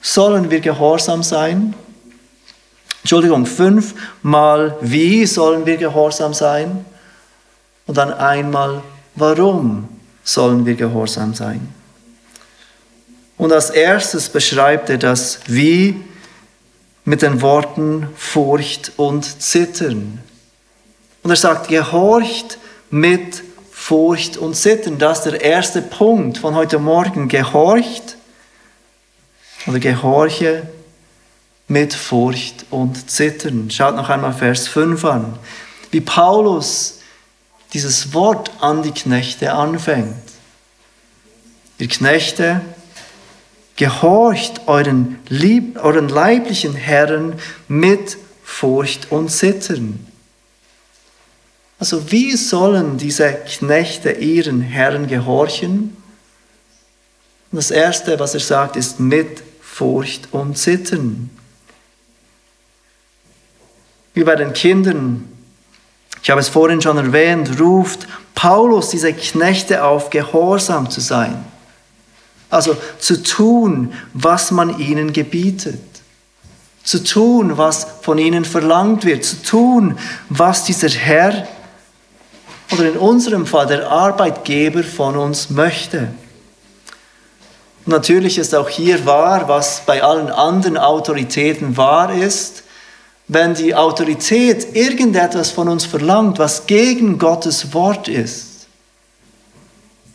sollen 0.01 0.51
wir 0.51 0.59
gehorsam 0.59 1.23
sein? 1.23 1.73
Entschuldigung, 3.03 3.45
fünfmal, 3.45 4.75
wie 4.81 5.25
sollen 5.25 5.65
wir 5.65 5.77
gehorsam 5.77 6.33
sein? 6.33 6.83
Und 7.87 7.97
dann 7.97 8.11
einmal, 8.11 8.83
warum 9.15 9.87
sollen 10.25 10.65
wir 10.65 10.75
gehorsam 10.75 11.33
sein? 11.33 11.80
Und 13.41 13.51
als 13.51 13.71
erstes 13.71 14.29
beschreibt 14.29 14.91
er 14.91 14.99
das 14.99 15.39
Wie 15.47 15.99
mit 17.05 17.23
den 17.23 17.41
Worten 17.41 18.07
Furcht 18.15 18.91
und 18.97 19.41
Zittern. 19.41 20.19
Und 21.23 21.31
er 21.31 21.35
sagt, 21.35 21.67
gehorcht 21.67 22.59
mit 22.91 23.41
Furcht 23.71 24.37
und 24.37 24.53
Zittern. 24.53 24.99
Das 24.99 25.25
ist 25.25 25.31
der 25.31 25.41
erste 25.41 25.81
Punkt 25.81 26.37
von 26.37 26.53
heute 26.53 26.77
Morgen. 26.77 27.29
Gehorcht 27.29 28.15
oder 29.65 29.79
gehorche 29.79 30.67
mit 31.67 31.95
Furcht 31.95 32.65
und 32.69 33.09
Zittern. 33.09 33.71
Schaut 33.71 33.95
noch 33.95 34.09
einmal 34.09 34.33
Vers 34.33 34.67
5 34.67 35.03
an. 35.03 35.39
Wie 35.89 36.01
Paulus 36.01 36.99
dieses 37.73 38.13
Wort 38.13 38.51
an 38.59 38.83
die 38.83 38.91
Knechte 38.91 39.51
anfängt. 39.51 40.13
Ihr 41.79 41.87
Knechte, 41.87 42.61
gehorcht 43.81 44.67
euren, 44.67 45.17
lieb, 45.27 45.83
euren 45.83 46.07
leiblichen 46.07 46.75
Herren 46.75 47.39
mit 47.67 48.15
Furcht 48.43 49.11
und 49.11 49.29
Zittern. 49.29 50.05
Also 51.79 52.11
wie 52.11 52.37
sollen 52.37 52.99
diese 52.99 53.33
Knechte 53.33 54.11
ihren 54.11 54.61
Herren 54.61 55.07
gehorchen? 55.07 55.97
Das 57.51 57.71
Erste, 57.71 58.19
was 58.19 58.35
er 58.35 58.41
sagt, 58.41 58.75
ist 58.75 58.99
mit 58.99 59.41
Furcht 59.61 60.27
und 60.31 60.59
Zittern. 60.59 61.31
Wie 64.13 64.23
bei 64.23 64.35
den 64.35 64.53
Kindern, 64.53 65.27
ich 66.21 66.29
habe 66.29 66.39
es 66.39 66.49
vorhin 66.49 66.83
schon 66.83 66.97
erwähnt, 66.97 67.59
ruft 67.59 68.07
Paulus 68.35 68.91
diese 68.91 69.11
Knechte 69.11 69.83
auf, 69.83 70.11
gehorsam 70.11 70.87
zu 70.91 71.01
sein. 71.01 71.50
Also 72.51 72.75
zu 72.99 73.23
tun, 73.23 73.93
was 74.13 74.51
man 74.51 74.77
ihnen 74.77 75.13
gebietet. 75.13 75.79
Zu 76.83 77.03
tun, 77.03 77.57
was 77.57 77.87
von 78.01 78.17
ihnen 78.17 78.43
verlangt 78.43 79.05
wird. 79.05 79.23
Zu 79.23 79.41
tun, 79.41 79.97
was 80.29 80.65
dieser 80.65 80.89
Herr 80.89 81.47
oder 82.71 82.89
in 82.89 82.97
unserem 82.97 83.45
Fall 83.45 83.67
der 83.67 83.89
Arbeitgeber 83.89 84.83
von 84.83 85.15
uns 85.15 85.49
möchte. 85.49 86.09
Natürlich 87.85 88.37
ist 88.37 88.53
auch 88.53 88.69
hier 88.69 89.05
wahr, 89.05 89.47
was 89.47 89.83
bei 89.85 90.03
allen 90.03 90.29
anderen 90.29 90.77
Autoritäten 90.77 91.77
wahr 91.77 92.13
ist. 92.13 92.63
Wenn 93.27 93.53
die 93.53 93.75
Autorität 93.75 94.75
irgendetwas 94.75 95.51
von 95.51 95.69
uns 95.69 95.85
verlangt, 95.85 96.37
was 96.37 96.65
gegen 96.65 97.17
Gottes 97.17 97.73
Wort 97.73 98.09
ist, 98.09 98.67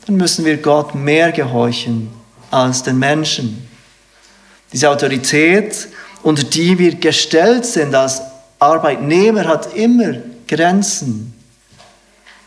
dann 0.07 0.17
müssen 0.17 0.45
wir 0.45 0.59
Gott 0.59 0.95
mehr 0.95 1.33
gehorchen 1.33 2.16
als 2.51 2.83
den 2.83 2.99
Menschen. 2.99 3.69
Diese 4.73 4.91
Autorität, 4.91 5.89
unter 6.23 6.45
die 6.45 6.79
wir 6.79 6.95
gestellt 6.97 7.65
sind 7.67 7.95
als 7.95 8.21
Arbeitnehmer, 8.59 9.47
hat 9.47 9.75
immer 9.75 10.15
Grenzen. 10.49 11.35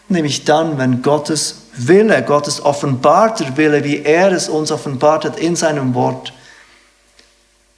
Nämlich 0.07 0.43
dann, 0.43 0.77
wenn 0.77 1.01
Gottes 1.01 1.63
Wille, 1.73 2.23
Gottes 2.23 2.61
offenbarter 2.63 3.55
Wille, 3.57 3.83
wie 3.83 4.01
er 4.03 4.31
es 4.31 4.49
uns 4.49 4.71
offenbart 4.71 5.25
hat 5.25 5.39
in 5.39 5.55
seinem 5.55 5.93
Wort, 5.93 6.33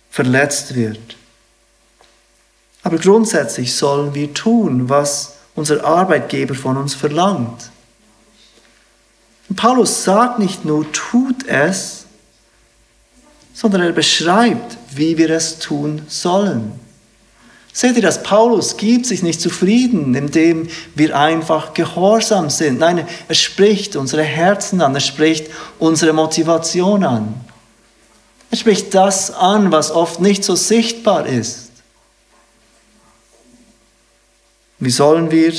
verletzt 0.09 0.75
wird. 0.75 1.17
Aber 2.83 2.97
grundsätzlich 2.97 3.75
sollen 3.75 4.13
wir 4.13 4.33
tun, 4.33 4.89
was 4.89 5.33
unser 5.55 5.85
Arbeitgeber 5.85 6.55
von 6.55 6.77
uns 6.77 6.95
verlangt. 6.95 7.69
Und 9.49 9.55
Paulus 9.55 10.03
sagt 10.03 10.39
nicht 10.39 10.65
nur, 10.65 10.91
tut 10.91 11.45
es, 11.47 12.00
sondern 13.61 13.81
er 13.83 13.91
beschreibt, 13.91 14.75
wie 14.95 15.19
wir 15.19 15.29
es 15.29 15.59
tun 15.59 16.01
sollen. 16.07 16.71
Seht 17.71 17.95
ihr, 17.95 18.01
dass 18.01 18.23
Paulus 18.23 18.75
gibt 18.75 19.05
sich 19.05 19.21
nicht 19.21 19.39
zufrieden, 19.39 20.15
indem 20.15 20.67
wir 20.95 21.15
einfach 21.15 21.75
gehorsam 21.75 22.49
sind. 22.49 22.79
Nein, 22.79 23.07
er 23.27 23.35
spricht 23.35 23.95
unsere 23.95 24.23
Herzen 24.23 24.81
an, 24.81 24.95
er 24.95 24.99
spricht 24.99 25.51
unsere 25.77 26.11
Motivation 26.11 27.03
an. 27.03 27.35
Er 28.49 28.57
spricht 28.57 28.95
das 28.95 29.29
an, 29.29 29.71
was 29.71 29.91
oft 29.91 30.19
nicht 30.19 30.43
so 30.43 30.55
sichtbar 30.55 31.27
ist. 31.27 31.69
Wie 34.79 34.89
sollen 34.89 35.29
wir, 35.29 35.53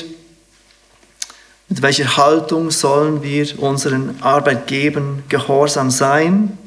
mit 1.69 1.83
welcher 1.83 2.17
Haltung 2.17 2.73
sollen 2.73 3.23
wir 3.23 3.63
unseren 3.63 4.21
Arbeitgebern 4.23 5.23
gehorsam 5.29 5.93
sein? 5.93 6.59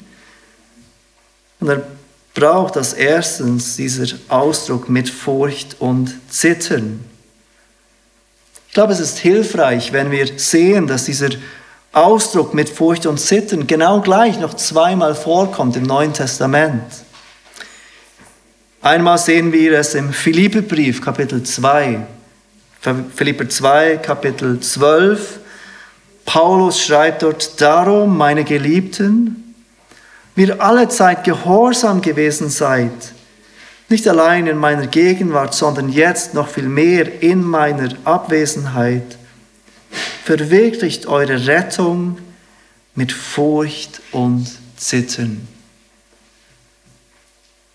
Und 1.59 1.69
er 1.69 1.83
braucht 2.33 2.77
als 2.77 2.93
erstens 2.93 3.77
dieser 3.77 4.17
Ausdruck 4.27 4.89
mit 4.89 5.09
Furcht 5.09 5.77
und 5.79 6.13
Zittern. 6.29 7.03
Ich 8.67 8.73
glaube, 8.73 8.91
es 8.91 8.99
ist 8.99 9.17
hilfreich, 9.19 9.93
wenn 9.93 10.11
wir 10.11 10.37
sehen, 10.37 10.85
dass 10.85 11.05
dieser 11.05 11.29
Ausdruck 11.93 12.53
mit 12.53 12.67
Furcht 12.67 13.05
und 13.05 13.19
Zittern 13.19 13.67
genau 13.67 14.01
gleich 14.01 14.37
noch 14.37 14.53
zweimal 14.53 15.15
vorkommt 15.15 15.77
im 15.77 15.83
Neuen 15.83 16.11
Testament. 16.11 16.83
Einmal 18.81 19.17
sehen 19.17 19.53
wir 19.53 19.79
es 19.79 19.95
im 19.95 20.11
Philipperbrief, 20.11 21.01
Kapitel 21.01 21.41
2. 21.41 22.05
Philipper 23.15 23.49
2, 23.49 23.97
Kapitel 23.97 24.59
12. 24.59 25.39
Paulus 26.25 26.81
schreibt 26.81 27.23
dort, 27.23 27.59
darum, 27.61 28.17
meine 28.17 28.43
Geliebten, 28.43 29.44
mir 30.35 30.61
alle 30.61 30.89
Zeit 30.89 31.23
gehorsam 31.23 32.01
gewesen 32.01 32.49
seid, 32.49 32.91
nicht 33.89 34.07
allein 34.07 34.47
in 34.47 34.57
meiner 34.57 34.87
Gegenwart, 34.87 35.53
sondern 35.53 35.89
jetzt 35.89 36.33
noch 36.33 36.49
viel 36.49 36.67
mehr 36.67 37.21
in 37.21 37.43
meiner 37.43 37.89
Abwesenheit, 38.03 39.17
verwirklicht 40.23 41.05
eure 41.05 41.47
Rettung 41.47 42.17
mit 42.95 43.11
Furcht 43.11 44.01
und 44.11 44.49
Zittern. 44.75 45.47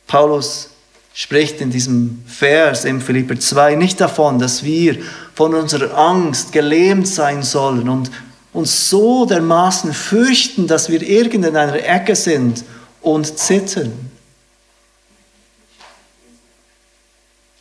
Paulus 0.06 0.70
spricht 1.14 1.60
in 1.60 1.70
diesem 1.70 2.22
Vers 2.26 2.84
im 2.84 3.00
Philipper 3.00 3.38
2 3.38 3.76
nicht 3.76 4.00
davon, 4.00 4.38
dass 4.38 4.64
wir 4.64 4.98
von 5.34 5.54
unserer 5.54 5.96
Angst 5.96 6.52
gelähmt 6.52 7.06
sein 7.06 7.42
sollen 7.42 7.88
und 7.88 8.10
uns 8.52 8.90
so 8.90 9.26
dermaßen 9.26 9.92
fürchten, 9.92 10.66
dass 10.66 10.88
wir 10.88 11.02
irgend 11.02 11.44
in 11.44 11.56
einer 11.56 11.74
Ecke 11.74 12.16
sind 12.16 12.64
und 13.00 13.38
zittern. 13.38 13.92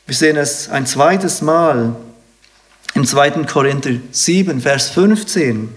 Wir 0.08 0.16
sehen 0.16 0.38
es 0.38 0.70
ein 0.70 0.88
zweites 0.88 1.42
Mal 1.42 1.96
im 2.96 3.06
2. 3.06 3.44
Korinther 3.44 3.92
7, 4.12 4.60
Vers 4.62 4.90
15, 4.90 5.70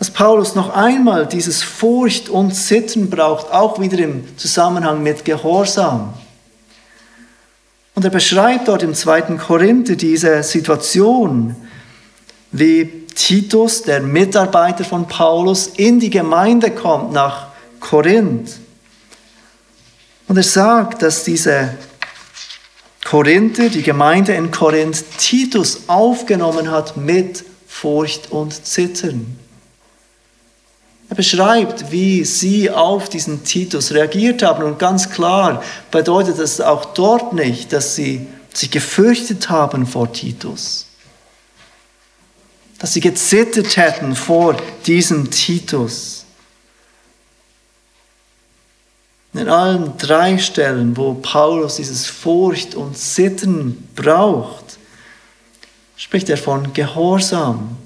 dass 0.00 0.10
Paulus 0.10 0.56
noch 0.56 0.74
einmal 0.74 1.26
dieses 1.26 1.62
Furcht 1.62 2.28
und 2.28 2.52
Zittern 2.52 3.08
braucht, 3.08 3.52
auch 3.52 3.80
wieder 3.80 3.98
im 3.98 4.24
Zusammenhang 4.36 5.00
mit 5.04 5.24
Gehorsam. 5.24 6.14
Und 7.94 8.04
er 8.04 8.10
beschreibt 8.10 8.66
dort 8.66 8.82
im 8.82 8.94
2. 8.94 9.36
Korinther 9.36 9.94
diese 9.94 10.42
Situation, 10.42 11.54
wie 12.50 13.01
Titus, 13.14 13.82
der 13.82 14.00
Mitarbeiter 14.00 14.84
von 14.84 15.06
Paulus, 15.06 15.68
in 15.76 16.00
die 16.00 16.10
Gemeinde 16.10 16.70
kommt 16.70 17.12
nach 17.12 17.48
Korinth. 17.80 18.58
Und 20.28 20.36
er 20.36 20.42
sagt, 20.42 21.02
dass 21.02 21.24
diese 21.24 21.74
Korinther, 23.04 23.68
die 23.68 23.82
Gemeinde 23.82 24.34
in 24.34 24.50
Korinth, 24.50 25.04
Titus 25.18 25.82
aufgenommen 25.88 26.70
hat 26.70 26.96
mit 26.96 27.44
Furcht 27.66 28.30
und 28.30 28.64
Zittern. 28.64 29.38
Er 31.08 31.16
beschreibt, 31.16 31.90
wie 31.90 32.24
sie 32.24 32.70
auf 32.70 33.08
diesen 33.08 33.44
Titus 33.44 33.92
reagiert 33.92 34.42
haben. 34.42 34.64
Und 34.64 34.78
ganz 34.78 35.10
klar 35.10 35.62
bedeutet 35.90 36.38
es 36.38 36.60
auch 36.60 36.86
dort 36.86 37.34
nicht, 37.34 37.72
dass 37.72 37.96
sie 37.96 38.26
sich 38.54 38.70
gefürchtet 38.70 39.50
haben 39.50 39.86
vor 39.86 40.12
Titus 40.12 40.86
dass 42.82 42.94
sie 42.94 43.00
gezittert 43.00 43.76
hätten 43.76 44.16
vor 44.16 44.56
diesem 44.84 45.30
Titus. 45.30 46.24
In 49.34 49.48
allen 49.48 49.96
drei 49.98 50.36
Stellen, 50.36 50.96
wo 50.96 51.14
Paulus 51.14 51.76
dieses 51.76 52.06
Furcht 52.06 52.74
und 52.74 52.98
Zittern 52.98 53.88
braucht, 53.94 54.78
spricht 55.96 56.28
er 56.28 56.36
von 56.36 56.72
Gehorsam. 56.72 57.76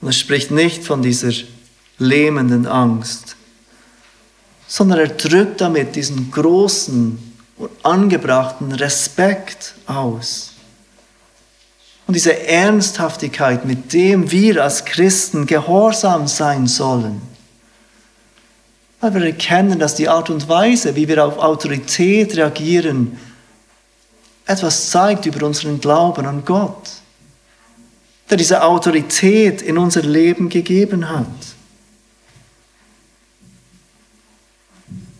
Und 0.00 0.08
er 0.08 0.12
spricht 0.12 0.50
nicht 0.50 0.82
von 0.82 1.02
dieser 1.02 1.30
lähmenden 1.98 2.66
Angst, 2.66 3.36
sondern 4.66 4.98
er 4.98 5.08
drückt 5.08 5.60
damit 5.60 5.94
diesen 5.94 6.32
großen 6.32 7.16
und 7.58 7.70
angebrachten 7.84 8.72
Respekt 8.72 9.76
aus. 9.86 10.57
Und 12.08 12.14
diese 12.14 12.46
Ernsthaftigkeit, 12.46 13.66
mit 13.66 13.92
dem 13.92 14.30
wir 14.30 14.64
als 14.64 14.86
Christen 14.86 15.44
gehorsam 15.44 16.26
sein 16.26 16.66
sollen. 16.66 17.20
Weil 19.02 19.12
wir 19.12 19.24
erkennen, 19.26 19.78
dass 19.78 19.94
die 19.94 20.08
Art 20.08 20.30
und 20.30 20.48
Weise, 20.48 20.96
wie 20.96 21.06
wir 21.06 21.22
auf 21.22 21.36
Autorität 21.36 22.34
reagieren, 22.34 23.18
etwas 24.46 24.88
zeigt 24.88 25.26
über 25.26 25.44
unseren 25.46 25.80
Glauben 25.82 26.24
an 26.24 26.46
Gott, 26.46 26.88
der 28.30 28.38
diese 28.38 28.62
Autorität 28.62 29.60
in 29.60 29.76
unser 29.76 30.00
Leben 30.00 30.48
gegeben 30.48 31.10
hat. 31.10 31.26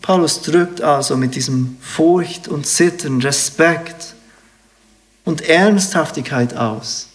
Paulus 0.01 0.41
drückt 0.41 0.81
also 0.81 1.15
mit 1.15 1.35
diesem 1.35 1.77
Furcht 1.81 2.47
und 2.47 2.65
Zittern, 2.65 3.21
Respekt 3.21 4.15
und 5.29 5.41
Ernsthaftigkeit 5.47 6.55
aus. 6.55 7.07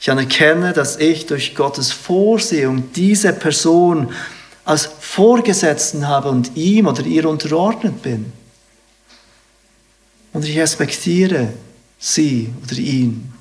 Ich 0.00 0.10
anerkenne, 0.10 0.72
dass 0.72 0.96
ich 0.96 1.26
durch 1.26 1.54
Gottes 1.54 1.92
Vorsehung 1.92 2.92
diese 2.94 3.32
Person 3.34 4.12
als 4.64 4.86
Vorgesetzten 4.86 6.08
habe 6.08 6.30
und 6.30 6.56
ihm 6.56 6.86
oder 6.86 7.04
ihr 7.04 7.28
unterordnet 7.28 8.02
bin. 8.02 8.32
Und 10.32 10.46
ich 10.46 10.58
respektiere 10.58 11.52
sie 11.98 12.52
oder 12.64 12.78
ihn. 12.78 13.32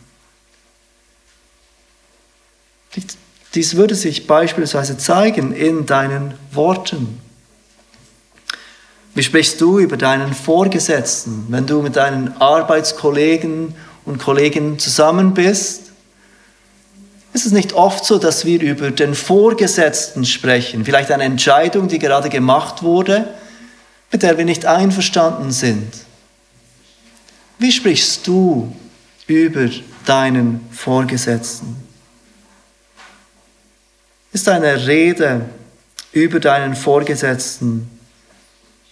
Dies 3.55 3.75
würde 3.75 3.95
sich 3.95 4.27
beispielsweise 4.27 4.97
zeigen 4.97 5.53
in 5.53 5.85
deinen 5.85 6.33
Worten. 6.51 7.19
Wie 9.13 9.23
sprichst 9.23 9.59
du 9.59 9.79
über 9.79 9.97
deinen 9.97 10.33
Vorgesetzten, 10.33 11.45
wenn 11.49 11.67
du 11.67 11.81
mit 11.81 11.97
deinen 11.97 12.39
Arbeitskollegen 12.39 13.75
und 14.05 14.19
Kollegen 14.19 14.79
zusammen 14.79 15.33
bist? 15.33 15.91
Ist 17.33 17.45
es 17.45 17.51
nicht 17.51 17.73
oft 17.73 18.05
so, 18.05 18.17
dass 18.17 18.45
wir 18.45 18.61
über 18.61 18.91
den 18.91 19.13
Vorgesetzten 19.13 20.25
sprechen, 20.25 20.85
vielleicht 20.85 21.11
eine 21.11 21.23
Entscheidung, 21.23 21.87
die 21.87 21.99
gerade 21.99 22.29
gemacht 22.29 22.83
wurde, 22.83 23.33
mit 24.11 24.23
der 24.23 24.37
wir 24.37 24.45
nicht 24.45 24.65
einverstanden 24.65 25.51
sind? 25.51 25.93
Wie 27.57 27.71
sprichst 27.71 28.25
du 28.27 28.73
über 29.27 29.69
deinen 30.05 30.65
Vorgesetzten? 30.71 31.75
Ist 34.33 34.47
deine 34.47 34.87
Rede 34.87 35.45
über 36.13 36.39
deinen 36.39 36.75
Vorgesetzten 36.75 37.89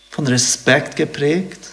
von 0.09 0.27
Respekt 0.27 0.95
geprägt. 0.95 1.69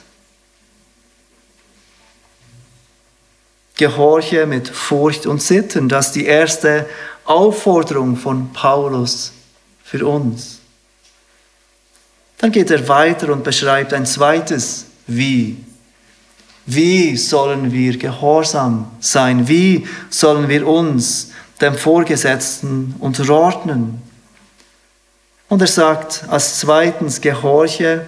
Gehorche 3.77 4.47
mit 4.47 4.69
Furcht 4.69 5.27
und 5.27 5.43
Sitten, 5.43 5.89
das 5.89 6.07
ist 6.07 6.15
die 6.15 6.27
erste 6.27 6.87
Aufforderung 7.25 8.17
von 8.17 8.53
Paulus 8.53 9.33
für 9.85 10.07
uns. 10.07 10.59
Dann 12.39 12.53
geht 12.53 12.71
er 12.71 12.87
weiter 12.89 13.33
und 13.33 13.45
beschreibt 13.45 13.93
ein 13.93 14.07
zweites 14.07 14.87
Wie. 15.07 15.57
Wie 16.67 17.17
sollen 17.17 17.73
wir 17.73 17.97
gehorsam 17.97 18.91
sein? 19.01 19.47
Wie 19.47 19.87
sollen 20.11 20.49
wir 20.49 20.67
uns 20.67 21.31
dem 21.61 21.75
Vorgesetzten 21.75 22.95
unterordnen? 22.99 24.03
Und 25.49 25.61
er 25.61 25.69
sagt 25.69 26.25
als 26.29 26.59
zweitens, 26.59 27.21
gehorche 27.21 28.07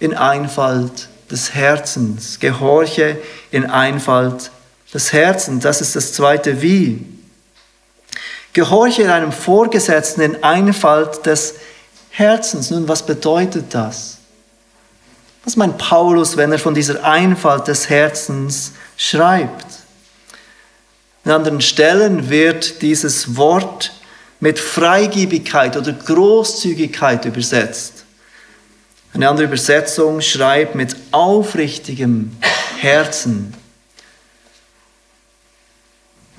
in 0.00 0.14
Einfalt 0.14 1.08
des 1.30 1.54
Herzens. 1.54 2.40
Gehorche 2.40 3.18
in 3.50 3.66
Einfalt 3.66 4.50
des 4.92 5.12
Herzens. 5.12 5.62
Das 5.62 5.80
ist 5.80 5.94
das 5.94 6.12
zweite 6.12 6.60
Wie. 6.60 7.06
Gehorche 8.52 9.12
einem 9.12 9.30
Vorgesetzten 9.30 10.22
in 10.22 10.42
Einfalt 10.42 11.24
des 11.24 11.54
Herzens. 12.10 12.70
Nun, 12.70 12.88
was 12.88 13.06
bedeutet 13.06 13.66
das? 13.70 14.18
Was 15.44 15.56
meint 15.56 15.78
Paulus, 15.78 16.36
wenn 16.36 16.50
er 16.50 16.58
von 16.58 16.74
dieser 16.74 17.04
Einfalt 17.04 17.68
des 17.68 17.88
Herzens 17.88 18.72
schreibt? 18.96 19.66
In 21.24 21.30
anderen 21.30 21.60
Stellen 21.60 22.28
wird 22.30 22.82
dieses 22.82 23.36
Wort 23.36 23.92
mit 24.40 24.58
Freigebigkeit 24.58 25.76
oder 25.76 25.92
Großzügigkeit 25.92 27.24
übersetzt. 27.26 27.99
Eine 29.12 29.28
andere 29.28 29.46
Übersetzung 29.46 30.20
schreibt 30.20 30.74
mit 30.74 30.94
aufrichtigem 31.10 32.36
Herzen. 32.78 33.54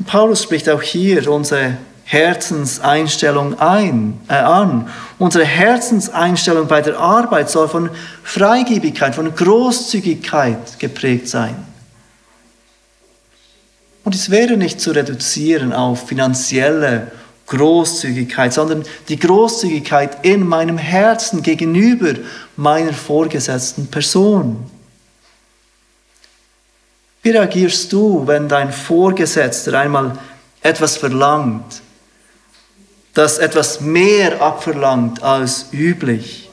Paulus 0.07 0.43
spricht 0.43 0.69
auch 0.69 0.81
hier 0.81 1.29
unsere 1.29 1.77
Herzenseinstellung 2.05 3.59
ein, 3.59 4.19
äh, 4.27 4.33
an. 4.33 4.89
Unsere 5.17 5.45
Herzenseinstellung 5.45 6.67
bei 6.67 6.81
der 6.81 6.97
Arbeit 6.97 7.49
soll 7.49 7.67
von 7.67 7.89
Freigebigkeit, 8.23 9.15
von 9.15 9.33
Großzügigkeit 9.33 10.79
geprägt 10.79 11.27
sein. 11.27 11.55
Und 14.03 14.15
es 14.15 14.31
wäre 14.31 14.57
nicht 14.57 14.81
zu 14.81 14.91
reduzieren 14.91 15.71
auf 15.73 16.07
finanzielle 16.07 17.11
Großzügigkeit, 17.51 18.53
sondern 18.53 18.85
die 19.09 19.19
Großzügigkeit 19.19 20.25
in 20.25 20.47
meinem 20.47 20.77
Herzen 20.77 21.43
gegenüber 21.43 22.13
meiner 22.55 22.93
vorgesetzten 22.93 23.87
Person. 23.87 24.71
Wie 27.21 27.31
reagierst 27.31 27.91
du, 27.91 28.25
wenn 28.25 28.47
dein 28.47 28.71
Vorgesetzter 28.71 29.77
einmal 29.77 30.17
etwas 30.63 30.95
verlangt, 30.95 31.81
das 33.13 33.37
etwas 33.37 33.81
mehr 33.81 34.41
abverlangt 34.41 35.21
als 35.21 35.65
üblich? 35.73 36.49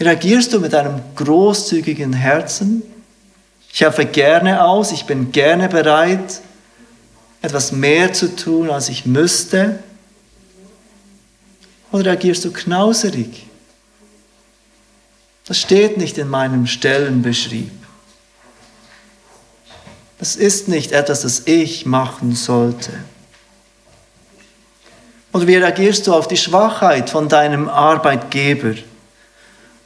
Reagierst 0.00 0.54
du 0.54 0.58
mit 0.58 0.74
einem 0.74 1.00
großzügigen 1.16 2.14
Herzen? 2.14 2.82
Ich 3.72 3.82
helfe 3.82 4.06
gerne 4.06 4.64
aus, 4.64 4.90
ich 4.90 5.04
bin 5.04 5.32
gerne 5.32 5.68
bereit, 5.68 6.40
etwas 7.42 7.72
mehr 7.72 8.12
zu 8.12 8.34
tun, 8.34 8.70
als 8.70 8.88
ich 8.88 9.04
müsste. 9.04 9.80
Oder 11.90 12.06
reagierst 12.06 12.44
du 12.44 12.52
knauserig? 12.52 13.46
Das 15.44 15.60
steht 15.60 15.98
nicht 15.98 16.16
in 16.18 16.28
meinem 16.28 16.66
Stellenbeschrieb. 16.66 17.70
Das 20.18 20.36
ist 20.36 20.68
nicht 20.68 20.92
etwas, 20.92 21.22
das 21.22 21.42
ich 21.46 21.84
machen 21.84 22.36
sollte. 22.36 22.92
Oder 25.32 25.46
wie 25.48 25.56
reagierst 25.56 26.06
du 26.06 26.14
auf 26.14 26.28
die 26.28 26.36
Schwachheit 26.36 27.10
von 27.10 27.28
deinem 27.28 27.68
Arbeitgeber? 27.68 28.74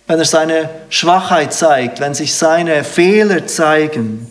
Wenn 0.06 0.18
er 0.18 0.24
seine 0.24 0.68
Schwachheit 0.90 1.54
zeigt, 1.54 2.00
wenn 2.00 2.14
sich 2.14 2.34
seine 2.34 2.84
Fehler 2.84 3.46
zeigen, 3.46 4.30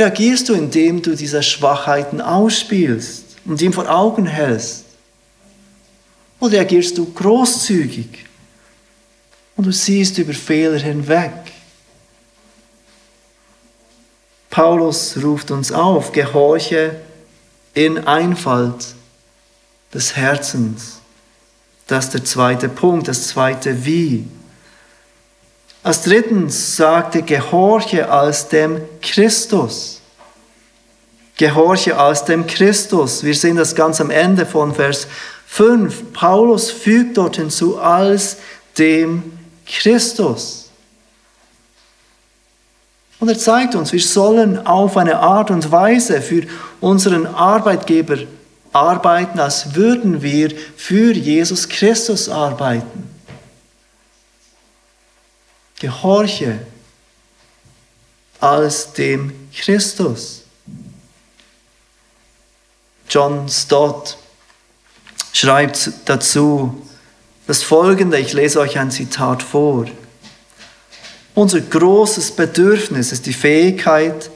reagierst 0.00 0.48
du, 0.48 0.54
indem 0.54 1.02
du 1.02 1.14
diese 1.14 1.42
Schwachheiten 1.42 2.20
ausspielst 2.20 3.36
und 3.44 3.60
ihm 3.60 3.72
vor 3.72 3.88
Augen 3.88 4.26
hältst? 4.26 4.86
Oder 6.40 6.54
reagierst 6.54 6.96
du 6.96 7.12
großzügig 7.12 8.24
und 9.56 9.66
du 9.66 9.72
siehst 9.72 10.16
über 10.18 10.32
Fehler 10.32 10.78
hinweg? 10.78 11.32
Paulus 14.48 15.16
ruft 15.22 15.50
uns 15.50 15.70
auf, 15.70 16.12
gehorche 16.12 16.96
in 17.74 17.98
Einfalt 17.98 18.94
des 19.92 20.16
Herzens. 20.16 21.00
Das 21.86 22.06
ist 22.06 22.14
der 22.14 22.24
zweite 22.24 22.68
Punkt, 22.68 23.06
das 23.06 23.28
zweite 23.28 23.84
Wie. 23.84 24.26
Als 25.82 26.02
drittens 26.02 26.76
sagte, 26.76 27.22
gehorche 27.22 28.10
als 28.10 28.48
dem 28.48 28.80
Christus. 29.00 30.00
Gehorche 31.38 31.96
als 31.96 32.24
dem 32.24 32.46
Christus. 32.46 33.24
Wir 33.24 33.34
sehen 33.34 33.56
das 33.56 33.74
ganz 33.74 34.00
am 34.00 34.10
Ende 34.10 34.44
von 34.44 34.74
Vers 34.74 35.06
5. 35.46 36.12
Paulus 36.12 36.70
fügt 36.70 37.16
dort 37.16 37.36
hinzu 37.36 37.78
als 37.78 38.36
dem 38.76 39.22
Christus. 39.66 40.70
Und 43.18 43.28
er 43.28 43.38
zeigt 43.38 43.74
uns, 43.74 43.92
wir 43.92 44.00
sollen 44.00 44.66
auf 44.66 44.96
eine 44.96 45.18
Art 45.18 45.50
und 45.50 45.70
Weise 45.70 46.20
für 46.20 46.42
unseren 46.80 47.26
Arbeitgeber 47.26 48.18
arbeiten, 48.72 49.38
als 49.38 49.74
würden 49.74 50.22
wir 50.22 50.50
für 50.76 51.12
Jesus 51.12 51.68
Christus 51.68 52.28
arbeiten. 52.28 53.08
Gehorche 55.80 56.58
als 58.38 58.92
dem 58.92 59.32
Christus. 59.52 60.42
John 63.08 63.48
Stott 63.48 64.16
schreibt 65.32 65.90
dazu 66.04 66.86
das 67.46 67.62
folgende, 67.62 68.18
ich 68.18 68.32
lese 68.32 68.60
euch 68.60 68.78
ein 68.78 68.90
Zitat 68.90 69.42
vor. 69.42 69.86
Unser 71.34 71.60
großes 71.60 72.32
Bedürfnis 72.32 73.10
ist 73.10 73.24
die 73.26 73.32
Fähigkeit, 73.32 74.30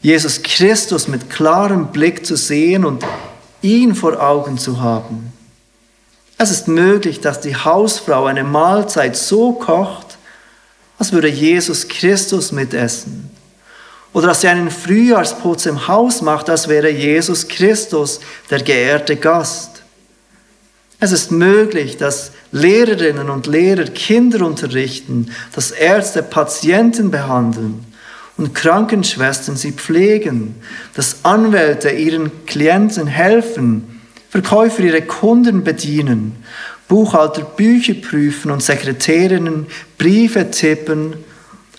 Jesus 0.00 0.42
Christus 0.42 1.06
mit 1.06 1.28
klarem 1.28 1.88
Blick 1.88 2.24
zu 2.24 2.36
sehen 2.36 2.84
und 2.84 3.04
ihn 3.60 3.94
vor 3.94 4.20
Augen 4.20 4.56
zu 4.56 4.80
haben. 4.80 5.32
Es 6.38 6.50
ist 6.50 6.66
möglich, 6.66 7.20
dass 7.20 7.40
die 7.40 7.56
Hausfrau 7.56 8.24
eine 8.24 8.44
Mahlzeit 8.44 9.16
so 9.16 9.52
kocht, 9.52 10.07
als 10.98 11.12
würde 11.12 11.28
Jesus 11.28 11.86
Christus 11.88 12.52
mitessen. 12.52 13.30
Oder 14.12 14.28
dass 14.28 14.40
sie 14.40 14.48
einen 14.48 14.70
Frühjahrsputz 14.70 15.66
im 15.66 15.86
Haus 15.86 16.22
macht, 16.22 16.50
als 16.50 16.68
wäre 16.68 16.90
Jesus 16.90 17.46
Christus 17.46 18.20
der 18.50 18.60
geehrte 18.62 19.16
Gast. 19.16 19.82
Es 21.00 21.12
ist 21.12 21.30
möglich, 21.30 21.96
dass 21.96 22.32
Lehrerinnen 22.50 23.30
und 23.30 23.46
Lehrer 23.46 23.84
Kinder 23.84 24.44
unterrichten, 24.44 25.30
dass 25.54 25.70
Ärzte 25.70 26.22
Patienten 26.22 27.10
behandeln 27.10 27.84
und 28.36 28.54
Krankenschwestern 28.54 29.56
sie 29.56 29.72
pflegen, 29.72 30.56
dass 30.94 31.24
Anwälte 31.24 31.90
ihren 31.90 32.46
Klienten 32.46 33.06
helfen, 33.06 34.00
Verkäufer 34.30 34.82
ihre 34.82 35.02
Kunden 35.02 35.64
bedienen, 35.64 36.44
Buchhalter 36.88 37.42
Bücher 37.42 37.94
prüfen 37.94 38.50
und 38.50 38.62
Sekretärinnen 38.62 39.66
Briefe 39.98 40.50
tippen, 40.50 41.14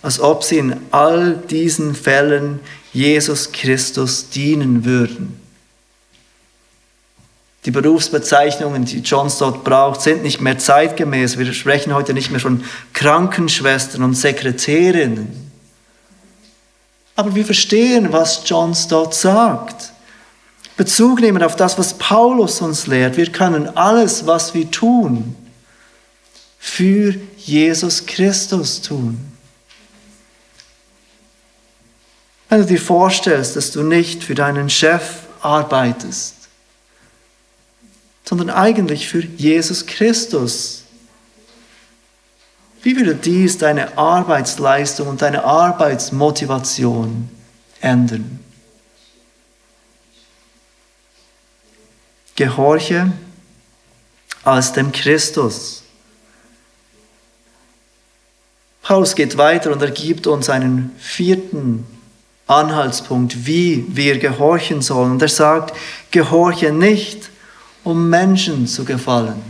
als 0.02 0.20
ob 0.20 0.44
sie 0.44 0.60
in 0.60 0.78
all 0.92 1.36
diesen 1.50 1.96
Fällen 1.96 2.60
Jesus 2.94 3.52
Christus 3.52 4.30
dienen 4.30 4.86
würden. 4.86 5.40
Die 7.66 7.72
Berufsbezeichnungen, 7.72 8.86
die 8.86 9.00
John 9.00 9.30
Stott 9.30 9.64
braucht, 9.64 10.02
sind 10.02 10.24
nicht 10.24 10.40
mehr 10.40 10.58
zeitgemäß. 10.58 11.38
Wir 11.38 11.52
sprechen 11.54 11.94
heute 11.94 12.14
nicht 12.14 12.32
mehr 12.32 12.40
von 12.40 12.64
Krankenschwestern 12.94 14.02
und 14.04 14.14
Sekretärinnen. 14.14 15.52
Aber 17.16 17.36
wir 17.36 17.44
verstehen, 17.44 18.14
was 18.14 18.44
John 18.46 18.74
Stott 18.74 19.14
sagt. 19.14 19.89
Bezug 20.80 21.20
nehmen 21.20 21.44
auf 21.44 21.58
das, 21.58 21.78
was 21.78 21.96
Paulus 21.96 22.62
uns 22.62 22.88
lehrt. 22.88 23.18
Wir 23.18 23.30
können 23.30 23.76
alles, 23.76 24.26
was 24.28 24.54
wir 24.54 24.72
tun, 24.72 25.36
für 26.58 27.16
Jesus 27.36 28.06
Christus 28.06 28.82
tun. 28.82 29.20
Wenn 32.48 32.62
du 32.62 32.66
dir 32.66 32.80
vorstellst, 32.80 33.58
dass 33.58 33.72
du 33.72 33.84
nicht 33.84 34.24
für 34.24 34.36
deinen 34.36 34.70
Chef 34.70 35.04
arbeitest, 35.42 36.48
sondern 38.24 38.50
eigentlich 38.50 39.10
für 39.10 39.20
Jesus 39.20 39.86
Christus. 39.86 40.84
Wie 42.84 42.96
würde 42.96 43.16
dies 43.16 43.58
deine 43.58 43.98
Arbeitsleistung 43.98 45.10
und 45.10 45.22
deine 45.22 45.44
Arbeitsmotivation 45.44 47.28
ändern? 47.82 48.40
Gehorche 52.40 53.12
als 54.46 54.72
dem 54.72 54.94
Christus. 54.94 55.84
Paulus 58.82 59.14
geht 59.14 59.38
weiter 59.38 59.74
und 59.74 59.82
er 59.82 59.92
gibt 59.92 60.26
uns 60.26 60.50
einen 60.50 60.96
vierten 60.98 61.86
Anhaltspunkt, 62.48 63.46
wie 63.46 63.86
wir 63.90 64.20
gehorchen 64.20 64.82
sollen. 64.82 65.12
Und 65.12 65.22
er 65.22 65.28
sagt, 65.28 65.76
gehorche 66.12 66.72
nicht 66.72 67.30
um 67.84 68.10
Menschen 68.10 68.68
zu 68.68 68.86
gefallen. 68.86 69.44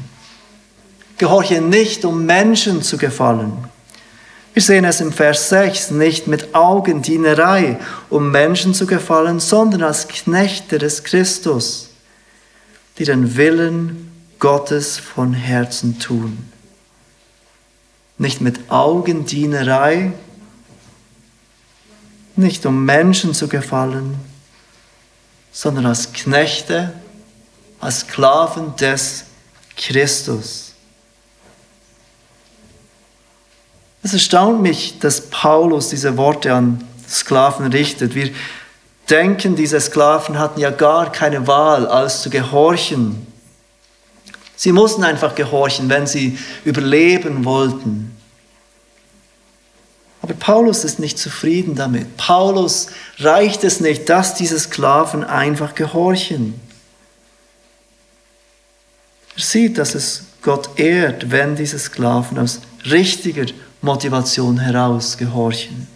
Gehorche 1.19 1.61
nicht, 1.61 2.03
um 2.05 2.25
Menschen 2.25 2.81
zu 2.81 2.97
gefallen. 2.97 3.53
Wir 4.55 4.63
sehen 4.63 4.85
es 4.85 4.99
im 4.99 5.13
Vers 5.13 5.49
6, 5.49 5.91
nicht 5.91 6.25
mit 6.25 6.55
Augendienerei, 6.55 7.77
um 8.09 8.31
Menschen 8.31 8.73
zu 8.73 8.87
gefallen, 8.87 9.39
sondern 9.39 9.83
als 9.83 10.07
Knechte 10.07 10.79
des 10.79 11.03
Christus, 11.03 11.88
die 12.99 13.05
den 13.05 13.37
Willen 13.37 14.11
Gottes 14.39 14.97
von 14.97 15.33
Herzen 15.33 15.99
tun. 15.99 16.37
Nicht 18.17 18.41
mit 18.41 18.69
Augendienerei, 18.69 20.11
nicht 22.35 22.65
um 22.65 22.85
Menschen 22.85 23.33
zu 23.33 23.47
gefallen, 23.47 24.19
sondern 25.51 25.85
als 25.85 26.11
Knechte, 26.13 26.93
als 27.79 28.01
Sklaven 28.01 28.75
des 28.75 29.25
Christus. 29.77 30.73
Es 34.03 34.13
erstaunt 34.13 34.61
mich, 34.61 34.99
dass 34.99 35.29
Paulus 35.29 35.89
diese 35.89 36.17
Worte 36.17 36.53
an 36.53 36.83
Sklaven 37.07 37.67
richtet. 37.67 38.15
Wir 38.15 38.31
denken, 39.09 39.55
diese 39.55 39.79
Sklaven 39.79 40.37
hatten 40.39 40.59
ja 40.59 40.69
gar 40.69 41.11
keine 41.11 41.47
Wahl, 41.47 41.87
als 41.87 42.21
zu 42.21 42.29
gehorchen. 42.29 43.25
Sie 44.55 44.71
mussten 44.71 45.03
einfach 45.03 45.35
gehorchen, 45.35 45.89
wenn 45.89 46.05
sie 46.05 46.37
überleben 46.65 47.45
wollten. 47.45 48.15
Aber 50.21 50.33
Paulus 50.33 50.83
ist 50.83 50.99
nicht 50.99 51.17
zufrieden 51.17 51.75
damit. 51.75 52.17
Paulus 52.17 52.87
reicht 53.19 53.63
es 53.63 53.79
nicht, 53.79 54.09
dass 54.09 54.35
diese 54.35 54.59
Sklaven 54.59 55.23
einfach 55.23 55.75
gehorchen. 55.75 56.59
Er 59.37 59.41
sieht, 59.41 59.77
dass 59.77 59.95
es 59.95 60.23
Gott 60.41 60.77
ehrt, 60.77 61.31
wenn 61.31 61.55
diese 61.55 61.79
Sklaven 61.79 62.37
aus 62.37 62.59
richtiger 62.85 63.45
Motivation 63.81 64.59
heraus 64.59 65.17
gehorchen. 65.17 65.87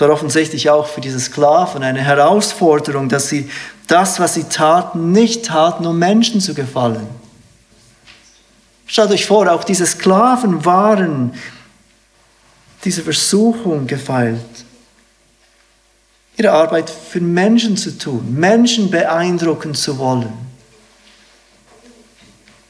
Es 0.00 0.06
war 0.08 0.14
offensichtlich 0.14 0.70
auch 0.70 0.86
für 0.86 1.02
diese 1.02 1.20
Sklaven 1.20 1.82
eine 1.82 2.00
Herausforderung, 2.00 3.10
dass 3.10 3.28
sie 3.28 3.50
das, 3.86 4.18
was 4.18 4.32
sie 4.32 4.44
taten, 4.44 5.12
nicht 5.12 5.44
taten, 5.44 5.84
um 5.84 5.98
Menschen 5.98 6.40
zu 6.40 6.54
gefallen. 6.54 7.06
Stellt 8.86 9.10
euch 9.10 9.26
vor, 9.26 9.52
auch 9.52 9.62
diese 9.62 9.84
Sklaven 9.84 10.64
waren 10.64 11.34
dieser 12.82 13.02
Versuchung 13.02 13.86
gefeilt, 13.86 14.40
ihre 16.38 16.52
Arbeit 16.52 16.88
für 16.88 17.20
Menschen 17.20 17.76
zu 17.76 17.98
tun, 17.98 18.34
Menschen 18.34 18.90
beeindrucken 18.90 19.74
zu 19.74 19.98
wollen. 19.98 20.32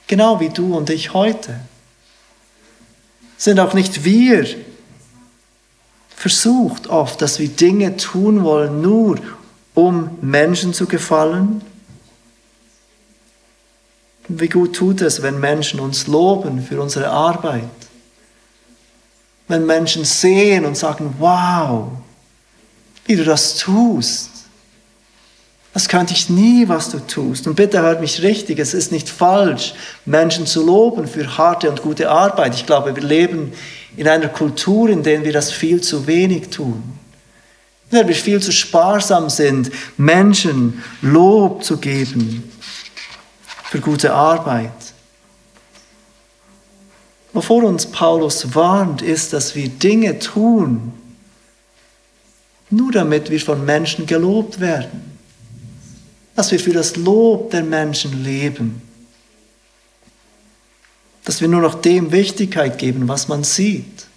Genau 0.09 0.41
wie 0.41 0.49
du 0.49 0.77
und 0.77 0.91
ich 0.91 1.15
heute. 1.15 1.61
Sind 3.37 3.61
auch 3.61 3.73
nicht 3.73 4.03
wir 4.03 4.45
versucht 6.21 6.87
oft, 6.87 7.23
dass 7.23 7.39
wir 7.39 7.49
Dinge 7.49 7.97
tun 7.97 8.45
wollen, 8.45 8.83
nur 8.83 9.19
um 9.75 10.19
Menschen 10.21 10.75
zu 10.75 10.87
gefallen? 10.87 11.63
Wie 14.29 14.49
gut 14.49 14.77
tut 14.77 15.01
es, 15.01 15.23
wenn 15.23 15.41
Menschen 15.41 15.81
uns 15.81 16.07
loben 16.07 16.63
für 16.63 16.81
unsere 16.81 17.09
Arbeit? 17.11 17.65
wenn 19.51 19.67
Menschen 19.67 20.05
sehen 20.05 20.65
und 20.65 20.77
sagen, 20.77 21.15
wow, 21.19 21.89
wie 23.05 23.17
du 23.17 23.25
das 23.25 23.57
tust. 23.57 24.31
Das 25.75 25.89
könnte 25.89 26.15
ich 26.15 26.31
nie, 26.31 26.69
was 26.69 26.91
du 26.91 26.99
tust. 26.99 27.47
Und 27.47 27.57
bitte 27.57 27.81
hört 27.81 28.01
mich 28.01 28.23
richtig, 28.23 28.59
es 28.59 28.75
ist 28.75 28.93
nicht 28.93 29.09
falsch, 29.09 29.75
Menschen 30.05 30.47
zu 30.47 30.65
loben 30.65 31.07
für 31.07 31.37
harte 31.37 31.69
und 31.69 31.83
gute 31.83 32.11
Arbeit. 32.11 32.55
Ich 32.55 32.67
glaube, 32.67 32.95
wir 32.95 33.03
leben 33.03 33.53
in 34.01 34.09
einer 34.09 34.29
Kultur, 34.29 34.89
in 34.89 35.03
der 35.03 35.23
wir 35.23 35.33
das 35.35 35.53
viel 35.53 35.83
zu 35.83 36.07
wenig 36.07 36.49
tun. 36.49 36.83
In 37.91 37.99
der 37.99 38.09
wir 38.09 38.15
viel 38.15 38.41
zu 38.41 38.51
sparsam 38.51 39.29
sind, 39.29 39.71
Menschen 39.99 40.83
Lob 41.03 41.63
zu 41.63 41.77
geben 41.77 42.51
für 43.65 43.79
gute 43.79 44.15
Arbeit. 44.15 44.73
Wovor 47.35 47.65
uns 47.65 47.85
Paulus 47.85 48.55
warnt, 48.55 49.03
ist, 49.03 49.35
dass 49.35 49.55
wir 49.55 49.69
Dinge 49.69 50.19
tun, 50.19 50.95
nur 52.71 52.93
damit 52.93 53.31
wir 53.31 53.39
von 53.39 53.67
Menschen 53.67 54.07
gelobt 54.07 54.61
werden. 54.61 55.19
Dass 56.37 56.51
wir 56.51 56.59
für 56.59 56.73
das 56.73 56.97
Lob 56.97 57.51
der 57.51 57.65
Menschen 57.65 58.25
leben. 58.25 58.81
Dass 61.31 61.41
wir 61.41 61.47
nur 61.47 61.61
noch 61.61 61.81
dem 61.81 62.11
Wichtigkeit 62.11 62.77
geben, 62.77 63.07
was 63.07 63.29
man 63.29 63.45
sieht. 63.45 64.09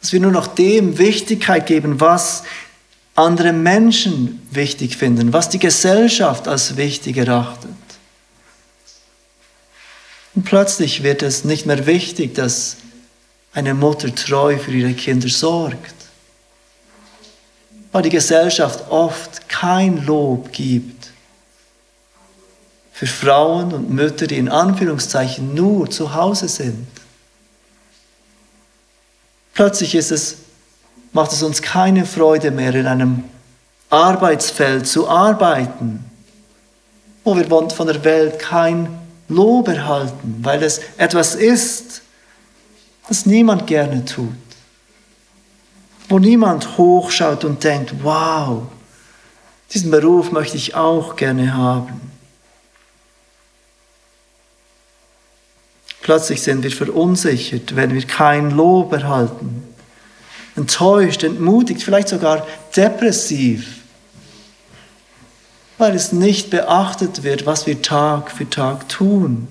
Dass 0.00 0.12
wir 0.12 0.18
nur 0.18 0.32
noch 0.32 0.48
dem 0.48 0.98
Wichtigkeit 0.98 1.66
geben, 1.66 2.00
was 2.00 2.42
andere 3.14 3.52
Menschen 3.52 4.44
wichtig 4.50 4.96
finden, 4.96 5.32
was 5.32 5.48
die 5.48 5.60
Gesellschaft 5.60 6.48
als 6.48 6.76
wichtig 6.76 7.18
erachtet. 7.18 7.70
Und 10.34 10.44
plötzlich 10.44 11.04
wird 11.04 11.22
es 11.22 11.44
nicht 11.44 11.64
mehr 11.64 11.86
wichtig, 11.86 12.34
dass 12.34 12.78
eine 13.52 13.72
Mutter 13.72 14.12
treu 14.12 14.58
für 14.58 14.72
ihre 14.72 14.94
Kinder 14.94 15.28
sorgt. 15.28 15.94
Weil 17.92 18.02
die 18.02 18.10
Gesellschaft 18.10 18.90
oft 18.90 19.48
kein 19.48 20.04
Lob 20.06 20.50
gibt 20.50 20.95
für 22.96 23.06
Frauen 23.06 23.74
und 23.74 23.90
Mütter, 23.90 24.26
die 24.26 24.38
in 24.38 24.48
Anführungszeichen 24.48 25.54
nur 25.54 25.90
zu 25.90 26.14
Hause 26.14 26.48
sind. 26.48 26.86
Plötzlich 29.52 29.94
ist 29.94 30.10
es, 30.10 30.38
macht 31.12 31.30
es 31.30 31.42
uns 31.42 31.60
keine 31.60 32.06
Freude 32.06 32.50
mehr, 32.50 32.74
in 32.74 32.86
einem 32.86 33.24
Arbeitsfeld 33.90 34.86
zu 34.86 35.10
arbeiten, 35.10 36.06
wo 37.22 37.36
wir 37.36 37.44
von 37.68 37.86
der 37.86 38.02
Welt 38.02 38.38
kein 38.38 38.88
Lob 39.28 39.68
erhalten, 39.68 40.38
weil 40.40 40.62
es 40.62 40.80
etwas 40.96 41.34
ist, 41.34 42.00
das 43.08 43.26
niemand 43.26 43.66
gerne 43.66 44.06
tut. 44.06 44.32
Wo 46.08 46.18
niemand 46.18 46.78
hochschaut 46.78 47.44
und 47.44 47.62
denkt, 47.62 47.92
wow, 48.02 48.62
diesen 49.74 49.90
Beruf 49.90 50.32
möchte 50.32 50.56
ich 50.56 50.74
auch 50.74 51.14
gerne 51.16 51.52
haben. 51.52 52.15
Plötzlich 56.06 56.40
sind 56.40 56.62
wir 56.62 56.70
verunsichert, 56.70 57.76
wenn 57.76 57.92
wir 57.92 58.02
kein 58.06 58.52
Lob 58.52 58.92
erhalten. 58.92 59.62
Enttäuscht, 60.54 61.22
entmutigt, 61.22 61.82
vielleicht 61.82 62.08
sogar 62.08 62.46
depressiv 62.74 63.76
weil 65.78 65.94
es 65.94 66.12
nicht 66.12 66.50
beachtet 66.50 67.22
wird, 67.22 67.46
was 67.46 67.66
wir 67.66 67.82
Tag 67.82 68.30
für 68.30 68.48
Tag 68.48 68.88
tun. 68.88 69.48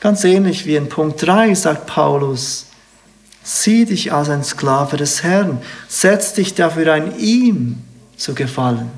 Ganz 0.00 0.24
ähnlich 0.24 0.66
wie 0.66 0.76
in 0.76 0.88
Punkt 0.88 1.22
3 1.22 1.54
sagt 1.54 1.86
Paulus, 1.86 2.66
sieh 3.42 3.84
dich 3.84 4.12
als 4.12 4.30
ein 4.30 4.44
Sklave 4.44 4.96
des 4.96 5.22
Herrn, 5.22 5.60
setz 5.88 6.32
dich 6.32 6.54
dafür 6.54 6.92
ein, 6.92 7.18
ihm 7.18 7.82
zu 8.16 8.34
gefallen. 8.34 8.90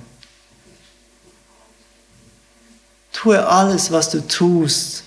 Tue 3.12 3.46
alles, 3.46 3.90
was 3.90 4.10
du 4.10 4.26
tust, 4.26 5.04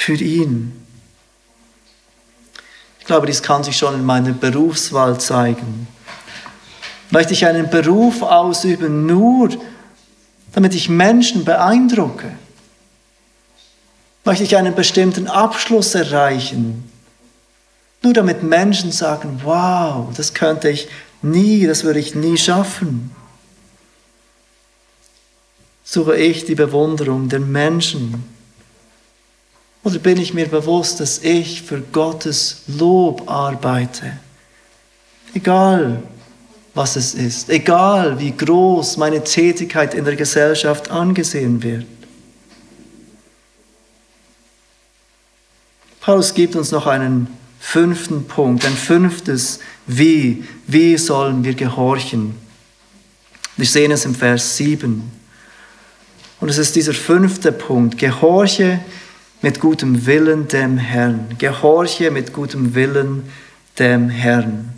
für 0.00 0.14
ihn. 0.14 0.72
Ich 3.00 3.04
glaube, 3.04 3.26
dies 3.26 3.42
kann 3.42 3.62
sich 3.62 3.76
schon 3.76 3.94
in 3.94 4.04
meiner 4.04 4.32
Berufswahl 4.32 5.20
zeigen. 5.20 5.86
Möchte 7.10 7.34
ich 7.34 7.44
einen 7.44 7.68
Beruf 7.68 8.22
ausüben, 8.22 9.04
nur 9.04 9.50
damit 10.52 10.74
ich 10.74 10.88
Menschen 10.88 11.44
beeindrucke? 11.44 12.32
Möchte 14.24 14.44
ich 14.44 14.56
einen 14.56 14.74
bestimmten 14.74 15.26
Abschluss 15.26 15.94
erreichen, 15.94 16.90
nur 18.02 18.14
damit 18.14 18.42
Menschen 18.42 18.92
sagen, 18.92 19.42
wow, 19.44 20.08
das 20.16 20.32
könnte 20.32 20.70
ich 20.70 20.88
nie, 21.20 21.66
das 21.66 21.84
würde 21.84 22.00
ich 22.00 22.14
nie 22.14 22.38
schaffen? 22.38 23.14
Suche 25.84 26.16
ich 26.16 26.46
die 26.46 26.54
Bewunderung 26.54 27.28
der 27.28 27.40
Menschen? 27.40 28.39
Oder 29.82 29.98
bin 29.98 30.20
ich 30.20 30.34
mir 30.34 30.46
bewusst, 30.46 31.00
dass 31.00 31.18
ich 31.20 31.62
für 31.62 31.80
Gottes 31.80 32.62
Lob 32.66 33.30
arbeite? 33.30 34.12
Egal, 35.32 36.02
was 36.74 36.96
es 36.96 37.14
ist, 37.14 37.48
egal 37.48 38.18
wie 38.18 38.36
groß 38.36 38.96
meine 38.96 39.24
Tätigkeit 39.24 39.94
in 39.94 40.04
der 40.04 40.16
Gesellschaft 40.16 40.90
angesehen 40.90 41.62
wird. 41.62 41.86
Paulus 46.00 46.34
gibt 46.34 46.56
uns 46.56 46.70
noch 46.72 46.86
einen 46.86 47.28
fünften 47.58 48.26
Punkt, 48.26 48.64
ein 48.64 48.74
fünftes 48.74 49.60
Wie. 49.86 50.44
Wie 50.66 50.96
sollen 50.96 51.44
wir 51.44 51.54
gehorchen? 51.54 52.34
Wir 53.56 53.66
sehen 53.66 53.90
es 53.90 54.04
im 54.06 54.14
Vers 54.14 54.56
7. 54.56 55.10
Und 56.40 56.48
es 56.48 56.56
ist 56.56 56.74
dieser 56.74 56.94
fünfte 56.94 57.52
Punkt. 57.52 57.98
Gehorche 57.98 58.80
mit 59.42 59.60
gutem 59.60 60.06
Willen 60.06 60.48
dem 60.48 60.76
Herrn. 60.78 61.36
Gehorche 61.38 62.10
mit 62.10 62.32
gutem 62.32 62.74
Willen 62.74 63.30
dem 63.78 64.10
Herrn. 64.10 64.74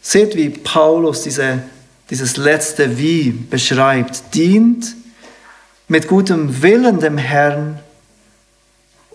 Seht, 0.00 0.36
wie 0.36 0.50
Paulus 0.50 1.22
diese, 1.22 1.62
dieses 2.10 2.36
letzte 2.36 2.98
Wie 2.98 3.30
beschreibt. 3.30 4.34
Dient 4.34 4.94
mit 5.88 6.08
gutem 6.08 6.62
Willen 6.62 7.00
dem 7.00 7.18
Herrn 7.18 7.80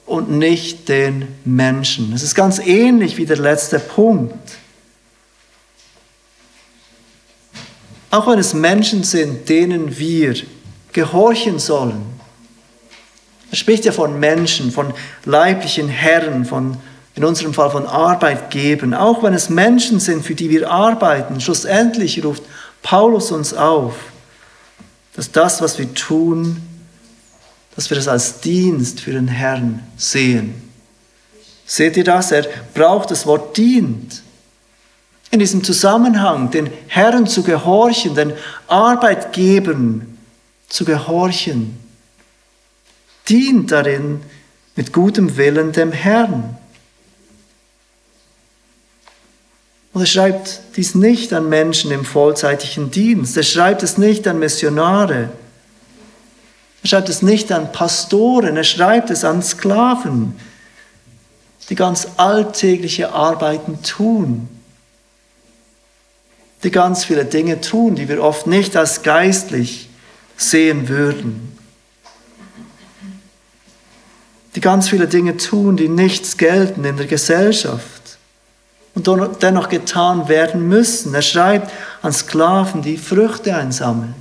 und 0.06 0.32
nicht 0.32 0.90
den 0.90 1.28
Menschen. 1.46 2.12
Es 2.14 2.24
ist 2.24 2.36
ganz 2.36 2.60
ähnlich 2.60 3.18
wie 3.18 3.26
der 3.26 3.38
letzte 3.38 3.80
Punkt. 3.80 4.58
Auch 8.12 8.28
wenn 8.28 8.40
es 8.40 8.56
Menschen 8.56 9.04
sind, 9.04 9.48
denen 9.48 9.98
wir 9.98 10.34
gehorchen 10.92 11.60
sollen. 11.60 12.19
Er 13.52 13.58
spricht 13.58 13.86
ja 13.86 13.92
von 13.92 14.20
Menschen, 14.20 14.72
von 14.72 14.94
leiblichen 15.26 15.90
Herren, 15.90 16.46
von, 16.46 16.78
in 17.16 17.24
unserem 17.24 17.54
Fall 17.54 17.72
von 17.72 17.88
Arbeitgebern. 17.88 18.94
Auch 18.94 19.24
wenn 19.24 19.34
es 19.34 19.50
Menschen 19.50 20.00
sind, 20.00 20.24
für 20.24 20.36
die 20.36 20.50
wir 20.50 20.70
arbeiten, 20.70 21.42
schlussendlich 21.42 22.24
ruft 22.24 22.44
Paulus 22.82 23.32
uns 23.32 23.54
auf, 23.54 23.96
dass 25.16 25.32
das, 25.32 25.62
was 25.62 25.78
wir 25.80 25.94
tun, 25.94 26.62
dass 27.76 27.90
wir 27.90 27.98
es 27.98 28.08
als 28.08 28.40
Dienst 28.42 29.00
für 29.00 29.12
den 29.12 29.28
Herrn 29.28 29.84
sehen. 29.98 30.70
Seht 31.66 31.98
ihr 31.98 32.04
das? 32.04 32.32
Er 32.32 32.48
braucht 32.74 33.12
das 33.12 33.26
Wort 33.26 33.58
dient. 33.58 34.24
In 35.32 35.40
diesem 35.40 35.64
Zusammenhang, 35.64 36.50
den 36.50 36.70
Herren 36.88 37.28
zu 37.28 37.44
gehorchen, 37.44 38.16
den 38.16 38.34
Arbeitgebern 38.68 40.18
zu 40.68 40.86
gehorchen, 40.86 41.78
dient 43.30 43.72
darin 43.72 44.22
mit 44.76 44.94
gutem 44.94 45.38
Willen 45.38 45.72
dem 45.72 45.92
Herrn. 45.92 46.58
Und 49.94 50.02
er 50.02 50.08
schreibt 50.08 50.62
dies 50.76 50.96
nicht 50.96 51.34
an 51.34 51.50
Menschen 51.50 51.92
im 51.92 52.06
vollzeitlichen 52.06 52.92
Dienst. 52.92 53.36
Er 53.36 53.44
schreibt 53.44 53.84
es 53.84 53.98
nicht 53.98 54.28
an 54.28 54.40
Missionare. 54.40 55.30
Er 56.84 56.88
schreibt 56.88 57.10
es 57.10 57.22
nicht 57.22 57.52
an 57.52 57.72
Pastoren. 57.72 58.56
Er 58.56 58.64
schreibt 58.64 59.10
es 59.10 59.26
an 59.26 59.42
Sklaven, 59.42 60.40
die 61.70 61.76
ganz 61.76 62.08
alltägliche 62.18 63.12
Arbeiten 63.12 63.82
tun. 63.84 64.48
Die 66.64 66.72
ganz 66.72 67.06
viele 67.06 67.26
Dinge 67.26 67.62
tun, 67.62 67.96
die 67.96 68.08
wir 68.08 68.24
oft 68.24 68.48
nicht 68.48 68.76
als 68.76 69.02
geistlich 69.02 69.90
sehen 70.38 70.88
würden. 70.88 71.59
Die 74.56 74.62
ganz 74.62 74.90
viele 74.90 75.08
Dinge 75.08 75.38
tun, 75.38 75.78
die 75.78 75.90
nichts 75.90 76.38
gelten 76.38 76.84
in 76.84 76.98
der 76.98 77.06
Gesellschaft 77.06 78.18
und 78.96 79.08
dennoch 79.42 79.70
getan 79.70 80.28
werden 80.28 80.68
müssen. 80.68 81.14
Er 81.14 81.22
schreibt 81.22 81.72
an 82.02 82.12
Sklaven, 82.12 82.82
die 82.82 82.98
Früchte 82.98 83.56
einsammeln, 83.56 84.16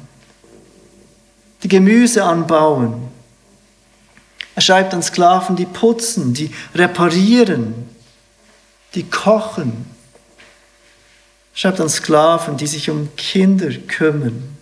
die 1.63 1.69
Gemüse 1.69 2.25
anbauen. 2.25 3.09
Er 4.55 4.63
schreibt 4.63 4.93
an 4.93 5.03
Sklaven, 5.03 5.57
die 5.57 5.67
putzen, 5.67 6.35
die 6.35 6.51
reparieren, 6.75 7.89
die 8.95 9.05
kochen. 9.05 9.87
Er 11.55 11.59
schreibt 11.59 11.81
an 11.81 11.89
Sklaven, 11.89 12.57
die 12.57 12.67
sich 12.67 12.91
um 12.91 13.09
Kinder 13.17 13.71
kümmern. 13.71 14.57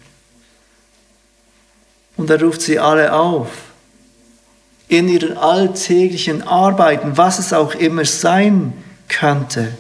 Und 2.17 2.31
er 2.31 2.41
ruft 2.41 2.63
sie 2.63 2.79
alle 2.79 3.13
auf, 3.13 3.49
in 4.89 5.09
ihren 5.09 5.37
alltäglichen 5.37 6.43
Arbeiten, 6.43 7.17
was 7.17 7.39
es 7.39 7.53
auch 7.53 7.75
immer 7.75 8.05
sein 8.05 8.73
könnte, 9.09 9.77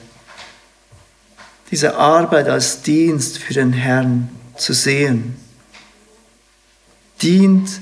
diese 1.70 1.96
Arbeit 1.96 2.48
als 2.48 2.82
Dienst 2.82 3.38
für 3.38 3.54
den 3.54 3.72
Herrn 3.72 4.28
zu 4.56 4.72
sehen. 4.72 5.36
Dient 7.22 7.80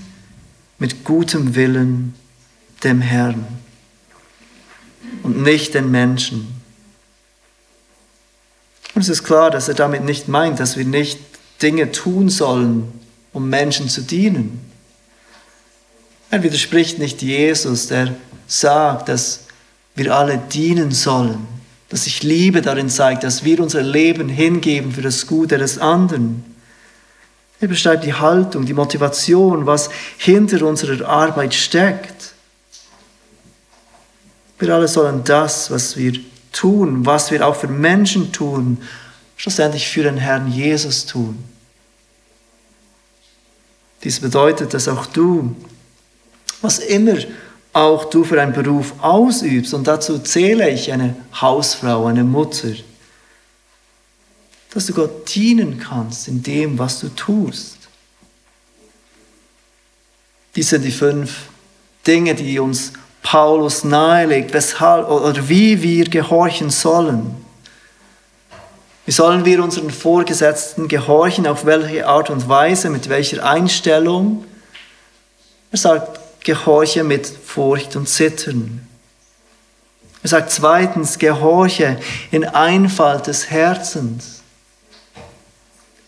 mit 0.78 1.04
gutem 1.04 1.54
Willen 1.54 2.14
dem 2.82 3.00
Herrn 3.00 3.46
und 5.22 5.42
nicht 5.42 5.74
den 5.74 5.90
Menschen. 5.90 6.60
Und 8.94 9.02
es 9.02 9.08
ist 9.08 9.24
klar, 9.24 9.50
dass 9.50 9.68
er 9.68 9.74
damit 9.74 10.04
nicht 10.04 10.28
meint, 10.28 10.60
dass 10.60 10.76
wir 10.76 10.84
nicht 10.84 11.18
Dinge 11.62 11.90
tun 11.92 12.28
sollen, 12.28 12.92
um 13.32 13.48
Menschen 13.48 13.88
zu 13.88 14.02
dienen. 14.02 14.60
Er 16.34 16.42
widerspricht 16.42 16.98
nicht 16.98 17.22
Jesus, 17.22 17.86
der 17.86 18.14
sagt, 18.46 19.08
dass 19.08 19.44
wir 19.94 20.14
alle 20.14 20.38
dienen 20.38 20.90
sollen 20.90 21.46
dass 21.94 22.04
sich 22.04 22.24
Liebe 22.24 22.60
darin 22.60 22.88
zeigt, 22.88 23.22
dass 23.22 23.44
wir 23.44 23.60
unser 23.60 23.80
Leben 23.80 24.28
hingeben 24.28 24.90
für 24.90 25.02
das 25.02 25.28
Gute 25.28 25.58
des 25.58 25.78
anderen. 25.78 26.44
Er 27.60 27.68
beschreibt 27.68 28.02
die 28.02 28.14
Haltung, 28.14 28.66
die 28.66 28.74
Motivation, 28.74 29.64
was 29.64 29.90
hinter 30.18 30.66
unserer 30.66 31.08
Arbeit 31.08 31.54
steckt. 31.54 32.34
Wir 34.58 34.74
alle 34.74 34.88
sollen 34.88 35.22
das, 35.22 35.70
was 35.70 35.96
wir 35.96 36.14
tun, 36.50 37.06
was 37.06 37.30
wir 37.30 37.46
auch 37.46 37.54
für 37.54 37.68
Menschen 37.68 38.32
tun, 38.32 38.78
schlussendlich 39.36 39.88
für 39.88 40.02
den 40.02 40.16
Herrn 40.16 40.50
Jesus 40.50 41.06
tun. 41.06 41.44
Dies 44.02 44.18
bedeutet, 44.18 44.74
dass 44.74 44.88
auch 44.88 45.06
du, 45.06 45.54
was 46.64 46.78
immer 46.78 47.18
auch 47.72 48.06
du 48.06 48.24
für 48.24 48.40
einen 48.40 48.52
Beruf 48.52 48.94
ausübst, 49.00 49.74
und 49.74 49.86
dazu 49.86 50.18
zähle 50.18 50.70
ich 50.70 50.92
eine 50.92 51.14
Hausfrau, 51.40 52.06
eine 52.06 52.24
Mutter, 52.24 52.72
dass 54.72 54.86
du 54.86 54.94
Gott 54.94 55.34
dienen 55.34 55.78
kannst 55.78 56.26
in 56.28 56.42
dem, 56.42 56.78
was 56.78 57.00
du 57.00 57.08
tust. 57.08 57.78
Dies 60.56 60.70
sind 60.70 60.82
die 60.82 60.90
fünf 60.90 61.48
Dinge, 62.06 62.34
die 62.34 62.58
uns 62.58 62.92
Paulus 63.22 63.84
nahelegt, 63.84 64.52
weshalb 64.52 65.08
oder 65.08 65.48
wie 65.48 65.82
wir 65.82 66.04
gehorchen 66.08 66.70
sollen. 66.70 67.34
Wie 69.06 69.12
sollen 69.12 69.44
wir 69.44 69.62
unseren 69.62 69.90
Vorgesetzten 69.90 70.88
gehorchen? 70.88 71.46
Auf 71.46 71.66
welche 71.66 72.06
Art 72.06 72.30
und 72.30 72.48
Weise? 72.48 72.88
Mit 72.88 73.08
welcher 73.08 73.44
Einstellung? 73.44 74.44
Er 75.72 75.78
sagt, 75.78 76.20
Gehorche 76.44 77.02
mit 77.02 77.26
Furcht 77.26 77.96
und 77.96 78.08
Zittern. 78.08 78.86
Er 80.22 80.28
sagt 80.28 80.52
zweitens, 80.52 81.18
Gehorche 81.18 81.98
in 82.30 82.44
Einfalt 82.44 83.26
des 83.26 83.50
Herzens. 83.50 84.42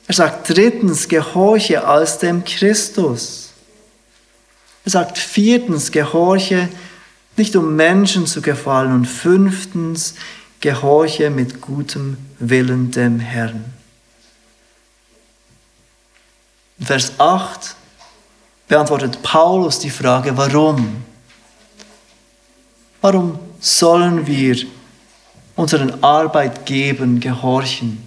Er 0.06 0.14
sagt 0.14 0.48
drittens, 0.48 1.08
Gehorche 1.08 1.84
als 1.84 2.18
dem 2.18 2.44
Christus. 2.44 3.50
Er 4.84 4.92
sagt 4.92 5.18
viertens, 5.18 5.90
Gehorche 5.90 6.68
nicht 7.36 7.56
um 7.56 7.74
Menschen 7.76 8.26
zu 8.26 8.40
gefallen 8.40 8.94
und 8.94 9.06
fünftens, 9.06 10.14
Gehorche 10.60 11.30
mit 11.30 11.60
gutem 11.60 12.16
Willen 12.38 12.90
dem 12.90 13.20
Herrn. 13.20 13.64
Vers 16.80 17.12
8 17.18 17.74
beantwortet 18.68 19.22
Paulus 19.22 19.78
die 19.78 19.90
Frage, 19.90 20.36
warum? 20.36 21.04
Warum 23.00 23.38
sollen 23.60 24.26
wir 24.26 24.56
unseren 25.54 26.02
Arbeitgebern 26.02 27.20
gehorchen? 27.20 28.02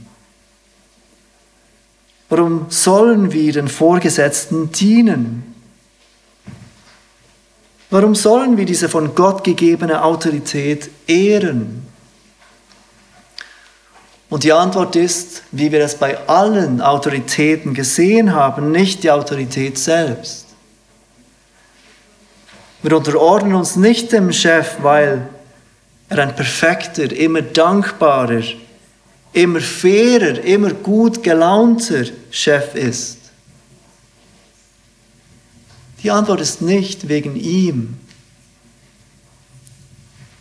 Warum 2.29 2.67
sollen 2.69 3.31
wir 3.31 3.53
den 3.53 3.67
Vorgesetzten 3.67 4.71
dienen? 4.71 5.55
Warum 7.89 8.13
sollen 8.13 8.55
wir 8.55 8.65
diese 8.65 8.87
von 8.87 9.15
Gott 9.15 9.43
gegebene 9.43 10.03
Autorität 10.03 10.91
ehren? 11.07 11.87
Und 14.29 14.43
die 14.43 14.53
Antwort 14.53 14.95
ist, 14.95 15.41
wie 15.51 15.71
wir 15.71 15.79
es 15.83 15.95
bei 15.95 16.27
allen 16.27 16.81
Autoritäten 16.81 17.73
gesehen 17.73 18.33
haben, 18.33 18.71
nicht 18.71 19.01
die 19.01 19.09
Autorität 19.09 19.79
selbst. 19.79 20.48
Wir 22.81 22.95
unterordnen 22.95 23.55
uns 23.55 23.75
nicht 23.75 24.11
dem 24.11 24.31
Chef, 24.31 24.77
weil 24.81 25.27
er 26.07 26.17
ein 26.19 26.35
perfekter, 26.35 27.11
immer 27.11 27.41
dankbarer, 27.41 28.43
immer 29.33 29.59
fairer, 29.59 30.41
immer 30.43 30.73
gut 30.73 31.21
gelaunter 31.21 32.05
Chef 32.31 32.75
ist. 32.75 33.17
Die 36.01 36.09
Antwort 36.09 36.39
ist 36.39 36.61
nicht 36.61 37.09
wegen 37.09 37.35
ihm. 37.35 37.97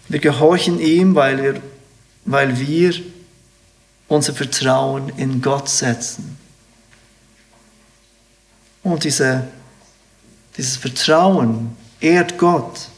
Wir 0.09 0.21
gehorchen 0.21 0.81
ihm, 0.81 1.17
weil, 1.17 1.41
er, 1.41 1.61
weil 2.25 2.59
wir 2.59 2.95
unser 4.07 4.33
Vertrauen 4.33 5.11
in 5.17 5.43
Gott 5.43 5.69
setzen. 5.69 6.39
Und 8.85 9.05
diese, 9.05 9.49
dieses 10.57 10.77
Vertrauen 10.77 11.77
ehrt 12.01 12.39
Gott. 12.39 12.89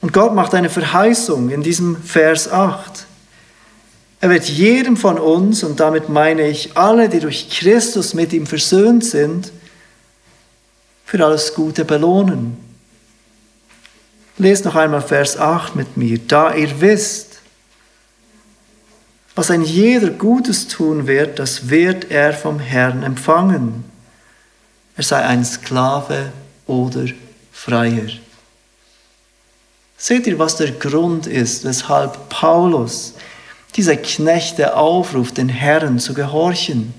Und 0.00 0.12
Gott 0.12 0.34
macht 0.34 0.54
eine 0.54 0.68
Verheißung 0.68 1.50
in 1.50 1.62
diesem 1.62 1.96
Vers 2.02 2.50
8. 2.50 3.06
Er 4.20 4.30
wird 4.30 4.44
jedem 4.44 4.96
von 4.96 5.18
uns, 5.18 5.64
und 5.64 5.80
damit 5.80 6.08
meine 6.08 6.46
ich 6.48 6.76
alle, 6.76 7.08
die 7.08 7.20
durch 7.20 7.50
Christus 7.50 8.14
mit 8.14 8.32
ihm 8.32 8.46
versöhnt 8.46 9.04
sind, 9.04 9.52
für 11.04 11.24
alles 11.24 11.54
Gute 11.54 11.84
belohnen. 11.84 12.56
Lest 14.38 14.64
noch 14.64 14.76
einmal 14.76 15.02
Vers 15.02 15.36
8 15.36 15.76
mit 15.76 15.96
mir. 15.96 16.18
Da 16.18 16.54
ihr 16.54 16.80
wisst, 16.80 17.40
was 19.34 19.50
ein 19.50 19.62
jeder 19.62 20.10
Gutes 20.10 20.68
tun 20.68 21.06
wird, 21.06 21.38
das 21.38 21.70
wird 21.70 22.10
er 22.10 22.32
vom 22.32 22.58
Herrn 22.58 23.02
empfangen. 23.02 23.84
Er 24.96 25.04
sei 25.04 25.22
ein 25.22 25.44
Sklave 25.44 26.32
oder 26.72 27.06
Freier. 27.52 28.08
Seht 29.98 30.26
ihr, 30.26 30.38
was 30.38 30.56
der 30.56 30.72
Grund 30.72 31.26
ist, 31.26 31.64
weshalb 31.64 32.28
Paulus 32.28 33.14
diese 33.76 33.96
Knechte 33.96 34.74
aufruft, 34.74 35.36
den 35.36 35.48
Herrn 35.48 35.98
zu 35.98 36.14
gehorchen? 36.14 36.92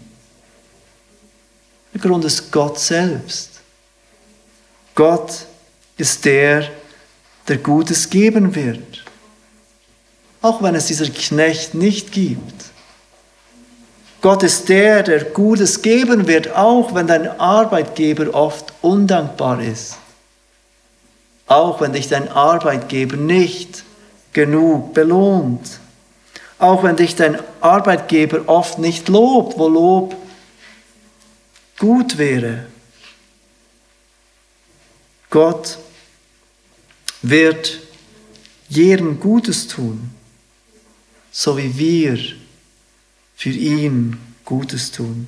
Der 1.94 2.02
Grund 2.02 2.24
ist 2.24 2.52
Gott 2.52 2.80
selbst. 2.80 3.62
Gott 4.96 5.46
ist 5.98 6.24
der, 6.24 6.70
der 7.48 7.58
Gutes 7.58 8.10
geben 8.10 8.56
wird. 8.56 9.04
Auch 10.42 10.62
wenn 10.62 10.76
es 10.76 10.86
dieser 10.86 11.10
Knecht 11.10 11.74
nicht 11.74 12.12
gibt. 12.12 12.73
Gott 14.24 14.42
ist 14.42 14.70
der, 14.70 15.04
der 15.04 15.26
Gutes 15.26 15.82
geben 15.82 16.28
wird, 16.28 16.56
auch 16.56 16.96
wenn 16.96 17.08
dein 17.08 17.28
Arbeitgeber 17.42 18.34
oft 18.34 18.72
undankbar 18.82 19.62
ist. 19.62 19.98
Auch 21.46 21.82
wenn 21.82 21.92
dich 21.92 22.08
dein 22.08 22.30
Arbeitgeber 22.30 23.18
nicht 23.18 23.84
genug 24.32 24.94
belohnt. 24.94 25.78
Auch 26.58 26.84
wenn 26.84 26.96
dich 26.96 27.18
dein 27.18 27.38
Arbeitgeber 27.60 28.44
oft 28.48 28.80
nicht 28.80 29.10
lobt, 29.10 29.58
wo 29.58 29.68
Lob 29.68 30.16
gut 31.78 32.18
wäre. 32.18 32.68
Gott 35.30 35.80
wird 37.22 37.78
jedem 38.70 39.20
Gutes 39.20 39.68
tun, 39.68 40.12
so 41.30 41.58
wie 41.58 41.78
wir 41.78 42.43
für 43.44 43.50
ihn 43.50 44.18
Gutes 44.46 44.94
tun. 44.94 45.28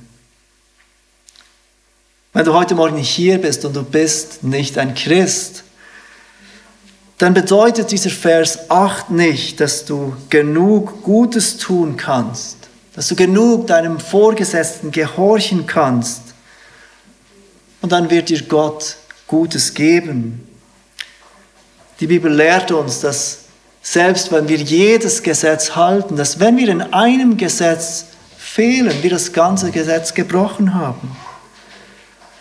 Wenn 2.32 2.46
du 2.46 2.54
heute 2.54 2.74
Morgen 2.74 2.96
hier 2.96 3.36
bist 3.36 3.62
und 3.66 3.76
du 3.76 3.82
bist 3.82 4.42
nicht 4.42 4.78
ein 4.78 4.94
Christ, 4.94 5.64
dann 7.18 7.34
bedeutet 7.34 7.90
dieser 7.90 8.08
Vers 8.08 8.70
8 8.70 9.10
nicht, 9.10 9.60
dass 9.60 9.84
du 9.84 10.16
genug 10.30 11.02
Gutes 11.02 11.58
tun 11.58 11.98
kannst, 11.98 12.56
dass 12.94 13.08
du 13.08 13.16
genug 13.16 13.66
deinem 13.66 14.00
Vorgesetzten 14.00 14.92
gehorchen 14.92 15.66
kannst 15.66 16.22
und 17.82 17.92
dann 17.92 18.08
wird 18.08 18.30
dir 18.30 18.40
Gott 18.44 18.96
Gutes 19.26 19.74
geben. 19.74 20.48
Die 22.00 22.06
Bibel 22.06 22.32
lehrt 22.32 22.70
uns, 22.70 23.00
dass 23.00 23.45
selbst 23.88 24.32
wenn 24.32 24.48
wir 24.48 24.56
jedes 24.56 25.22
Gesetz 25.22 25.76
halten, 25.76 26.16
dass 26.16 26.40
wenn 26.40 26.56
wir 26.56 26.68
in 26.68 26.82
einem 26.82 27.36
Gesetz 27.36 28.06
fehlen, 28.36 29.00
wir 29.00 29.10
das 29.10 29.32
ganze 29.32 29.70
Gesetz 29.70 30.12
gebrochen 30.12 30.74
haben. 30.74 31.16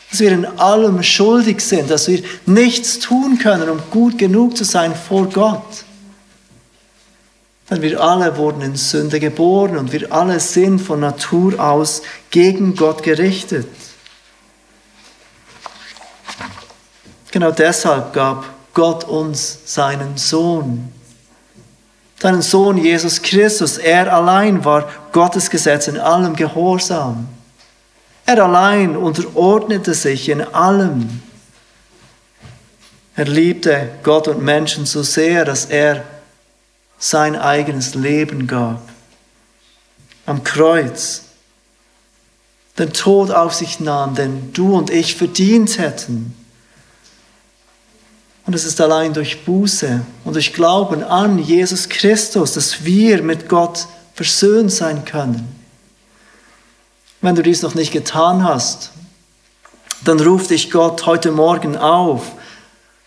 Dass 0.09 0.21
wir 0.21 0.31
in 0.31 0.47
allem 0.57 1.03
schuldig 1.03 1.61
sind, 1.61 1.91
dass 1.91 2.07
wir 2.07 2.23
nichts 2.47 2.97
tun 2.97 3.37
können, 3.37 3.69
um 3.69 3.79
gut 3.91 4.17
genug 4.17 4.57
zu 4.57 4.63
sein 4.63 4.95
vor 4.95 5.29
Gott. 5.29 5.85
Denn 7.69 7.83
wir 7.83 8.01
alle 8.01 8.35
wurden 8.37 8.61
in 8.61 8.75
Sünde 8.75 9.19
geboren 9.19 9.77
und 9.77 9.93
wir 9.93 10.11
alle 10.11 10.39
sind 10.39 10.79
von 10.79 10.99
Natur 10.99 11.59
aus 11.59 12.01
gegen 12.31 12.75
Gott 12.75 13.03
gerichtet. 13.03 13.67
Genau 17.29 17.51
deshalb 17.51 18.13
gab 18.13 18.45
Gott 18.73 19.03
uns 19.03 19.59
seinen 19.65 20.17
Sohn. 20.17 20.94
Seinen 22.19 22.41
Sohn 22.41 22.77
Jesus 22.77 23.21
Christus. 23.21 23.77
Er 23.77 24.13
allein 24.13 24.63
war 24.63 24.89
Gottes 25.11 25.49
Gesetz 25.49 25.87
in 25.87 25.99
allem 25.99 26.35
Gehorsam. 26.35 27.27
Er 28.25 28.43
allein 28.43 28.95
unterordnete 28.95 29.93
sich 29.93 30.29
in 30.29 30.41
allem. 30.41 31.21
Er 33.15 33.25
liebte 33.25 33.89
Gott 34.03 34.27
und 34.27 34.41
Menschen 34.41 34.85
so 34.85 35.03
sehr, 35.03 35.45
dass 35.45 35.65
er 35.65 36.03
sein 36.97 37.35
eigenes 37.35 37.95
Leben 37.95 38.47
gab. 38.47 38.81
Am 40.25 40.43
Kreuz 40.43 41.21
den 42.77 42.91
Tod 42.91 43.31
auf 43.31 43.53
sich 43.53 43.79
nahm, 43.79 44.15
den 44.15 44.51
du 44.53 44.75
und 44.75 44.89
ich 44.89 45.15
verdient 45.15 45.77
hätten 45.77 46.35
und 48.45 48.53
es 48.53 48.65
ist 48.65 48.79
allein 48.79 49.13
durch 49.13 49.43
Buße 49.43 50.01
und 50.23 50.33
durch 50.33 50.53
Glauben 50.53 51.03
an 51.03 51.39
Jesus 51.39 51.89
Christus, 51.89 52.53
dass 52.53 52.85
wir 52.85 53.23
mit 53.23 53.49
Gott 53.49 53.87
versöhnt 54.13 54.71
sein 54.71 55.03
können. 55.03 55.47
Wenn 57.21 57.35
du 57.35 57.41
dies 57.41 57.63
noch 57.63 57.73
nicht 57.73 57.91
getan 57.91 58.43
hast, 58.43 58.91
dann 60.03 60.19
ruft 60.19 60.51
dich 60.51 60.69
Gott 60.69 61.05
heute 61.07 61.31
Morgen 61.31 61.75
auf, 61.75 62.33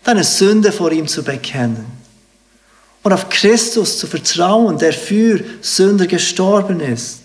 deine 0.03 0.25
Sünde 0.25 0.71
vor 0.73 0.91
ihm 0.91 1.07
zu 1.07 1.23
bekennen 1.23 1.85
und 3.03 3.13
auf 3.13 3.29
Christus 3.29 3.97
zu 3.97 4.07
vertrauen, 4.07 4.77
der 4.77 4.91
für 4.91 5.41
Sünder 5.61 6.07
gestorben 6.07 6.81
ist. 6.81 7.19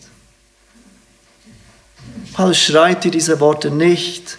Paulus 2.32 2.58
schreibt 2.58 3.04
dir 3.04 3.10
diese 3.10 3.40
Worte 3.40 3.70
nicht, 3.70 4.38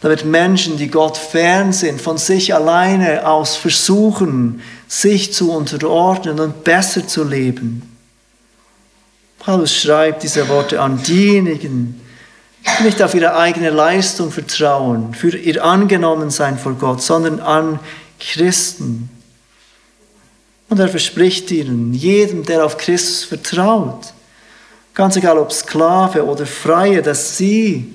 damit 0.00 0.24
Menschen, 0.24 0.76
die 0.76 0.88
Gott 0.88 1.16
fern 1.16 1.72
sind, 1.72 2.00
von 2.00 2.18
sich 2.18 2.54
alleine 2.54 3.26
aus 3.26 3.56
versuchen, 3.56 4.62
sich 4.88 5.32
zu 5.32 5.52
unterordnen 5.52 6.38
und 6.38 6.64
besser 6.64 7.06
zu 7.06 7.24
leben. 7.24 7.82
Paulus 9.38 9.74
schreibt 9.74 10.22
diese 10.22 10.48
Worte 10.48 10.80
an 10.80 11.02
diejenigen, 11.02 12.00
die 12.78 12.84
nicht 12.84 13.00
auf 13.00 13.14
ihre 13.14 13.36
eigene 13.36 13.70
Leistung 13.70 14.32
vertrauen, 14.32 15.14
für 15.14 15.36
ihr 15.36 15.64
Angenommensein 15.64 16.58
vor 16.58 16.74
Gott, 16.74 17.00
sondern 17.00 17.40
an 17.40 17.78
Christen. 18.18 19.08
Und 20.68 20.80
er 20.80 20.88
verspricht 20.88 21.50
ihnen, 21.52 21.94
jedem, 21.94 22.44
der 22.44 22.64
auf 22.64 22.76
Christus 22.76 23.24
vertraut, 23.24 24.12
ganz 24.94 25.16
egal 25.16 25.38
ob 25.38 25.52
Sklave 25.52 26.24
oder 26.24 26.44
Freie, 26.44 27.02
dass 27.02 27.36
sie 27.36 27.94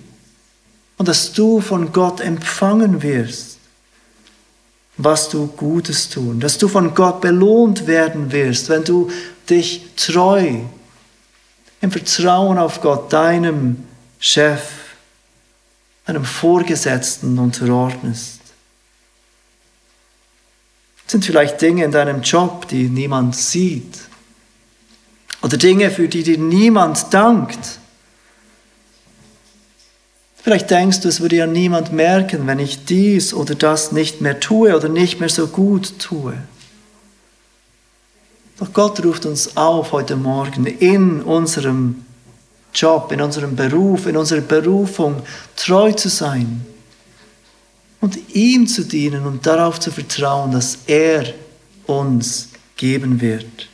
und 1.02 1.08
dass 1.08 1.34
du 1.34 1.62
von 1.62 1.91
Gott 1.91 2.20
empfangen 2.22 3.02
wirst, 3.02 3.58
was 4.97 5.30
du 5.30 5.47
Gutes 5.47 6.10
tun, 6.10 6.39
dass 6.39 6.60
du 6.60 6.68
von 6.68 6.93
Gott 6.93 7.22
belohnt 7.22 7.88
werden 7.88 8.32
wirst, 8.32 8.70
wenn 8.70 8.84
du 8.84 9.10
dich 9.49 9.88
treu 9.95 10.60
im 11.82 11.91
Vertrauen 11.91 12.60
auf 12.60 12.82
Gott, 12.82 13.12
deinem 13.12 13.84
Chef, 14.20 14.62
einem 16.06 16.24
Vorgesetzten 16.24 17.39
unterordnest. 17.39 18.39
Es 21.08 21.12
sind 21.14 21.26
vielleicht 21.26 21.60
Dinge 21.64 21.84
in 21.84 21.91
deinem 21.91 22.22
Job, 22.22 22.68
die 22.68 22.89
niemand 22.89 23.36
sieht. 23.36 24.02
Oder 25.41 25.58
Dinge, 25.58 25.89
für 25.89 26.08
die 26.08 26.22
dir 26.22 26.38
niemand 26.38 27.12
dankt. 27.12 27.80
Vielleicht 30.44 30.72
denkst 30.72 31.02
du, 31.02 31.08
es 31.08 31.22
würde 31.22 31.36
ja 31.36 31.46
niemand 31.46 31.92
merken, 31.92 32.48
wenn 32.48 32.58
ich 32.58 32.86
dies 32.86 33.34
oder 33.34 33.54
das 33.54 33.92
nicht 33.92 34.22
mehr 34.22 34.39
tue 34.39 34.76
oder 34.76 34.89
nicht 34.89 35.20
mehr 35.20 35.30
so 35.30 35.48
gut 35.48 36.00
tue. 36.00 36.34
Doch 38.58 38.74
Gott 38.74 39.04
ruft 39.04 39.26
uns 39.26 39.56
auf 39.56 39.92
heute 39.92 40.16
Morgen 40.16 40.66
in 40.66 41.22
unserem 41.22 42.06
Job, 42.74 43.12
in 43.12 43.22
unserem 43.22 43.56
Beruf, 43.56 44.08
in 44.08 44.18
unserer 44.18 44.42
Berufung 44.42 45.22
treu 45.56 45.92
zu 45.92 46.10
sein 46.10 46.66
und 48.00 48.18
ihm 48.34 48.66
zu 48.68 48.84
dienen 48.84 49.26
und 49.26 49.46
darauf 49.46 49.80
zu 49.80 49.92
vertrauen, 49.92 50.52
dass 50.52 50.80
er 50.88 51.34
uns 51.86 52.50
geben 52.78 53.22
wird. 53.22 53.68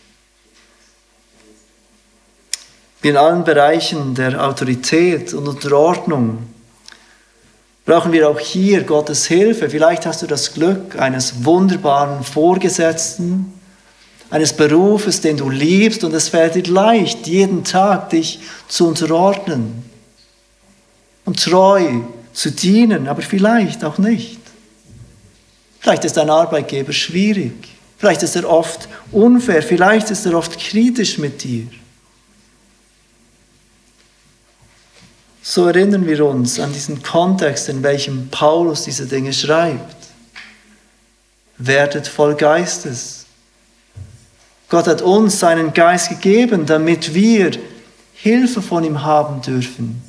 Wie 3.02 3.10
in 3.10 3.18
allen 3.18 3.44
Bereichen 3.44 4.16
der 4.16 4.46
Autorität 4.46 5.34
und 5.34 5.48
Unterordnung 5.48 6.40
brauchen 7.88 8.12
wir 8.12 8.30
auch 8.30 8.40
hier 8.40 8.84
Gottes 8.84 9.26
Hilfe. 9.28 9.70
Vielleicht 9.70 10.06
hast 10.06 10.22
du 10.22 10.28
das 10.28 10.54
Glück 10.54 11.00
eines 11.00 11.46
wunderbaren 11.46 12.22
Vorgesetzten, 12.24 13.54
eines 14.30 14.52
Berufes, 14.52 15.22
den 15.22 15.38
du 15.38 15.50
liebst 15.50 16.04
und 16.04 16.14
es 16.14 16.28
fällt 16.28 16.56
dir 16.56 16.72
leicht, 16.72 17.28
jeden 17.28 17.64
Tag 17.64 18.10
dich 18.10 18.42
zu 18.68 18.90
unterordnen 18.90 19.86
und 21.24 21.42
treu 21.42 22.02
zu 22.34 22.52
dienen, 22.52 23.08
aber 23.08 23.22
vielleicht 23.22 23.86
auch 23.86 23.98
nicht. 23.98 24.40
Vielleicht 25.80 26.04
ist 26.04 26.18
dein 26.18 26.30
Arbeitgeber 26.30 26.92
schwierig. 26.92 27.54
Vielleicht 27.98 28.22
ist 28.22 28.36
er 28.36 28.50
oft 28.50 28.90
unfair. 29.14 29.64
Vielleicht 29.64 30.12
ist 30.12 30.26
er 30.26 30.38
oft 30.38 30.60
kritisch 30.60 31.18
mit 31.18 31.42
dir. 31.42 31.68
So 35.50 35.66
erinnern 35.66 36.06
wir 36.06 36.26
uns 36.26 36.60
an 36.60 36.74
diesen 36.74 37.02
Kontext, 37.02 37.70
in 37.70 37.82
welchem 37.82 38.28
Paulus 38.28 38.84
diese 38.84 39.06
Dinge 39.06 39.32
schreibt. 39.32 39.96
Werdet 41.58 42.06
voll 42.06 42.36
Geistes. 42.36 43.28
Gott 44.68 44.88
hat 44.88 45.02
uns 45.02 45.40
seinen 45.40 45.74
Geist 45.74 46.10
gegeben, 46.10 46.66
damit 46.66 47.14
wir 47.14 47.52
Hilfe 48.14 48.62
von 48.62 48.84
ihm 48.84 49.04
haben 49.04 49.42
dürfen. 49.42 50.04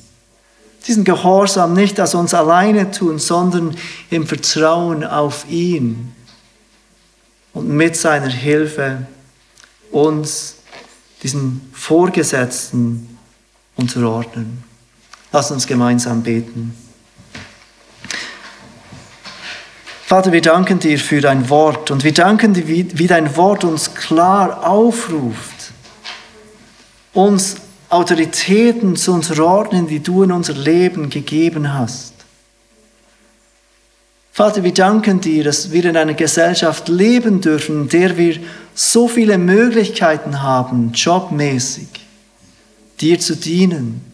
Diesen 0.89 1.05
Gehorsam 1.05 1.73
nicht 1.73 2.01
aus 2.01 2.17
uns 2.17 2.35
alleine 2.35 2.91
tun, 2.91 3.21
sondern 3.21 3.77
im 4.11 4.27
Vertrauen 4.27 5.05
auf 5.05 5.49
ihn 5.49 6.17
und 7.53 7.69
mit 7.69 7.95
seiner 7.95 8.27
Hilfe 8.27 9.07
uns 9.93 10.57
diesen 11.23 11.71
Vorgesetzten 11.73 13.17
unterordnen. 13.77 14.68
Lass 15.33 15.51
uns 15.51 15.67
gemeinsam 15.67 16.23
beten. 16.23 16.75
Vater, 20.09 20.33
wir 20.33 20.41
danken 20.41 20.79
dir 20.79 20.99
für 20.99 21.21
dein 21.21 21.51
Wort 21.51 21.91
und 21.91 22.03
wir 22.03 22.15
danken 22.15 22.55
dir, 22.55 22.67
wie, 22.67 23.07
dein 23.07 23.37
Wort 23.37 23.63
uns 23.63 23.95
klar 23.95 24.67
aufruft, 24.67 25.73
uns 27.13 27.57
Autoritäten 27.91 28.97
zu 28.97 29.13
unterordnen, 29.13 29.87
die 29.87 30.01
du 30.01 30.23
in 30.23 30.33
unser 30.33 30.55
Leben 30.55 31.11
gegeben 31.11 31.75
hast. 31.75 32.15
Vater, 34.33 34.65
wir 34.65 34.73
danken 34.73 35.21
dir, 35.21 35.45
dass 35.45 35.73
wir 35.73 35.85
in 35.85 35.97
einer 35.97 36.15
Gesellschaft 36.15 36.89
leben 36.89 37.43
dürfen, 37.43 37.83
in 37.83 37.89
der 37.91 38.17
wir 38.17 38.41
so 38.75 39.09
viele 39.09 39.37
Möglichkeiten 39.37 40.43
haben, 40.43 40.93
jobmäßig, 40.95 41.89
dir 42.99 43.21
zu 43.21 43.37
dienen. 43.37 44.08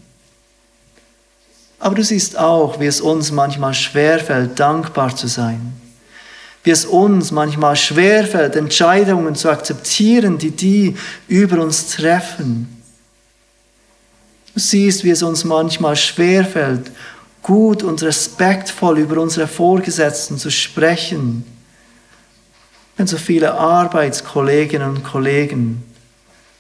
Aber 1.85 1.97
du 1.97 2.03
siehst 2.03 2.39
auch, 2.39 2.81
wie 2.81 2.87
es 2.87 3.03
uns 3.03 3.31
manchmal 3.31 3.75
schwerfällt, 3.75 4.59
dankbar 4.59 5.15
zu 5.15 5.27
sein. 5.27 5.75
Wie 6.63 6.71
es 6.71 6.87
uns 6.87 7.31
manchmal 7.31 7.77
schwerfällt, 7.77 8.57
Entscheidungen 8.57 9.35
zu 9.35 9.51
akzeptieren, 9.51 10.39
die 10.39 10.51
die 10.51 10.97
über 11.29 11.61
uns 11.61 11.89
treffen. 11.89 12.83
Du 14.55 14.61
siehst, 14.61 15.05
wie 15.05 15.11
es 15.11 15.23
uns 15.23 15.45
manchmal 15.45 15.95
schwerfällt, 15.95 16.91
gut 17.43 17.83
und 17.83 18.03
respektvoll 18.03 19.01
über 19.01 19.21
unsere 19.21 19.47
Vorgesetzten 19.47 20.39
zu 20.39 20.51
sprechen, 20.51 21.45
wenn 22.97 23.07
so 23.07 23.19
viele 23.19 23.53
Arbeitskolleginnen 23.53 24.89
und 24.89 25.05
Kollegen 25.05 25.85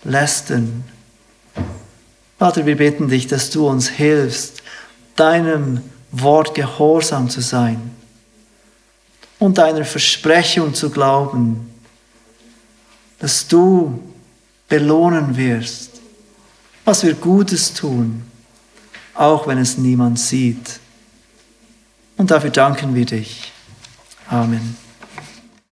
lästern. 0.05 0.85
Vater, 2.39 2.67
wir 2.67 2.77
bitten 2.77 3.09
dich, 3.09 3.27
dass 3.27 3.49
du 3.49 3.67
uns 3.67 3.89
hilfst, 3.89 4.64
deinem 5.17 5.81
Wort 6.11 6.55
gehorsam 6.55 7.29
zu 7.29 7.41
sein 7.41 7.91
und 9.39 9.59
deiner 9.59 9.85
Versprechung 9.85 10.75
zu 10.75 10.91
glauben, 10.91 11.73
dass 13.19 13.49
du 13.49 14.03
belohnen 14.69 15.37
wirst, 15.37 16.01
was 16.85 17.05
wir 17.05 17.15
Gutes 17.15 17.73
tun 17.75 18.23
auch 19.15 19.47
wenn 19.47 19.59
es 19.59 19.79
niemand 19.79 20.19
sieht. 20.19 20.81
Und 22.17 22.31
dafür 22.31 22.51
danken 22.51 22.95
wir 22.95 23.07
dich. 23.07 23.53
Amen. 24.29 24.77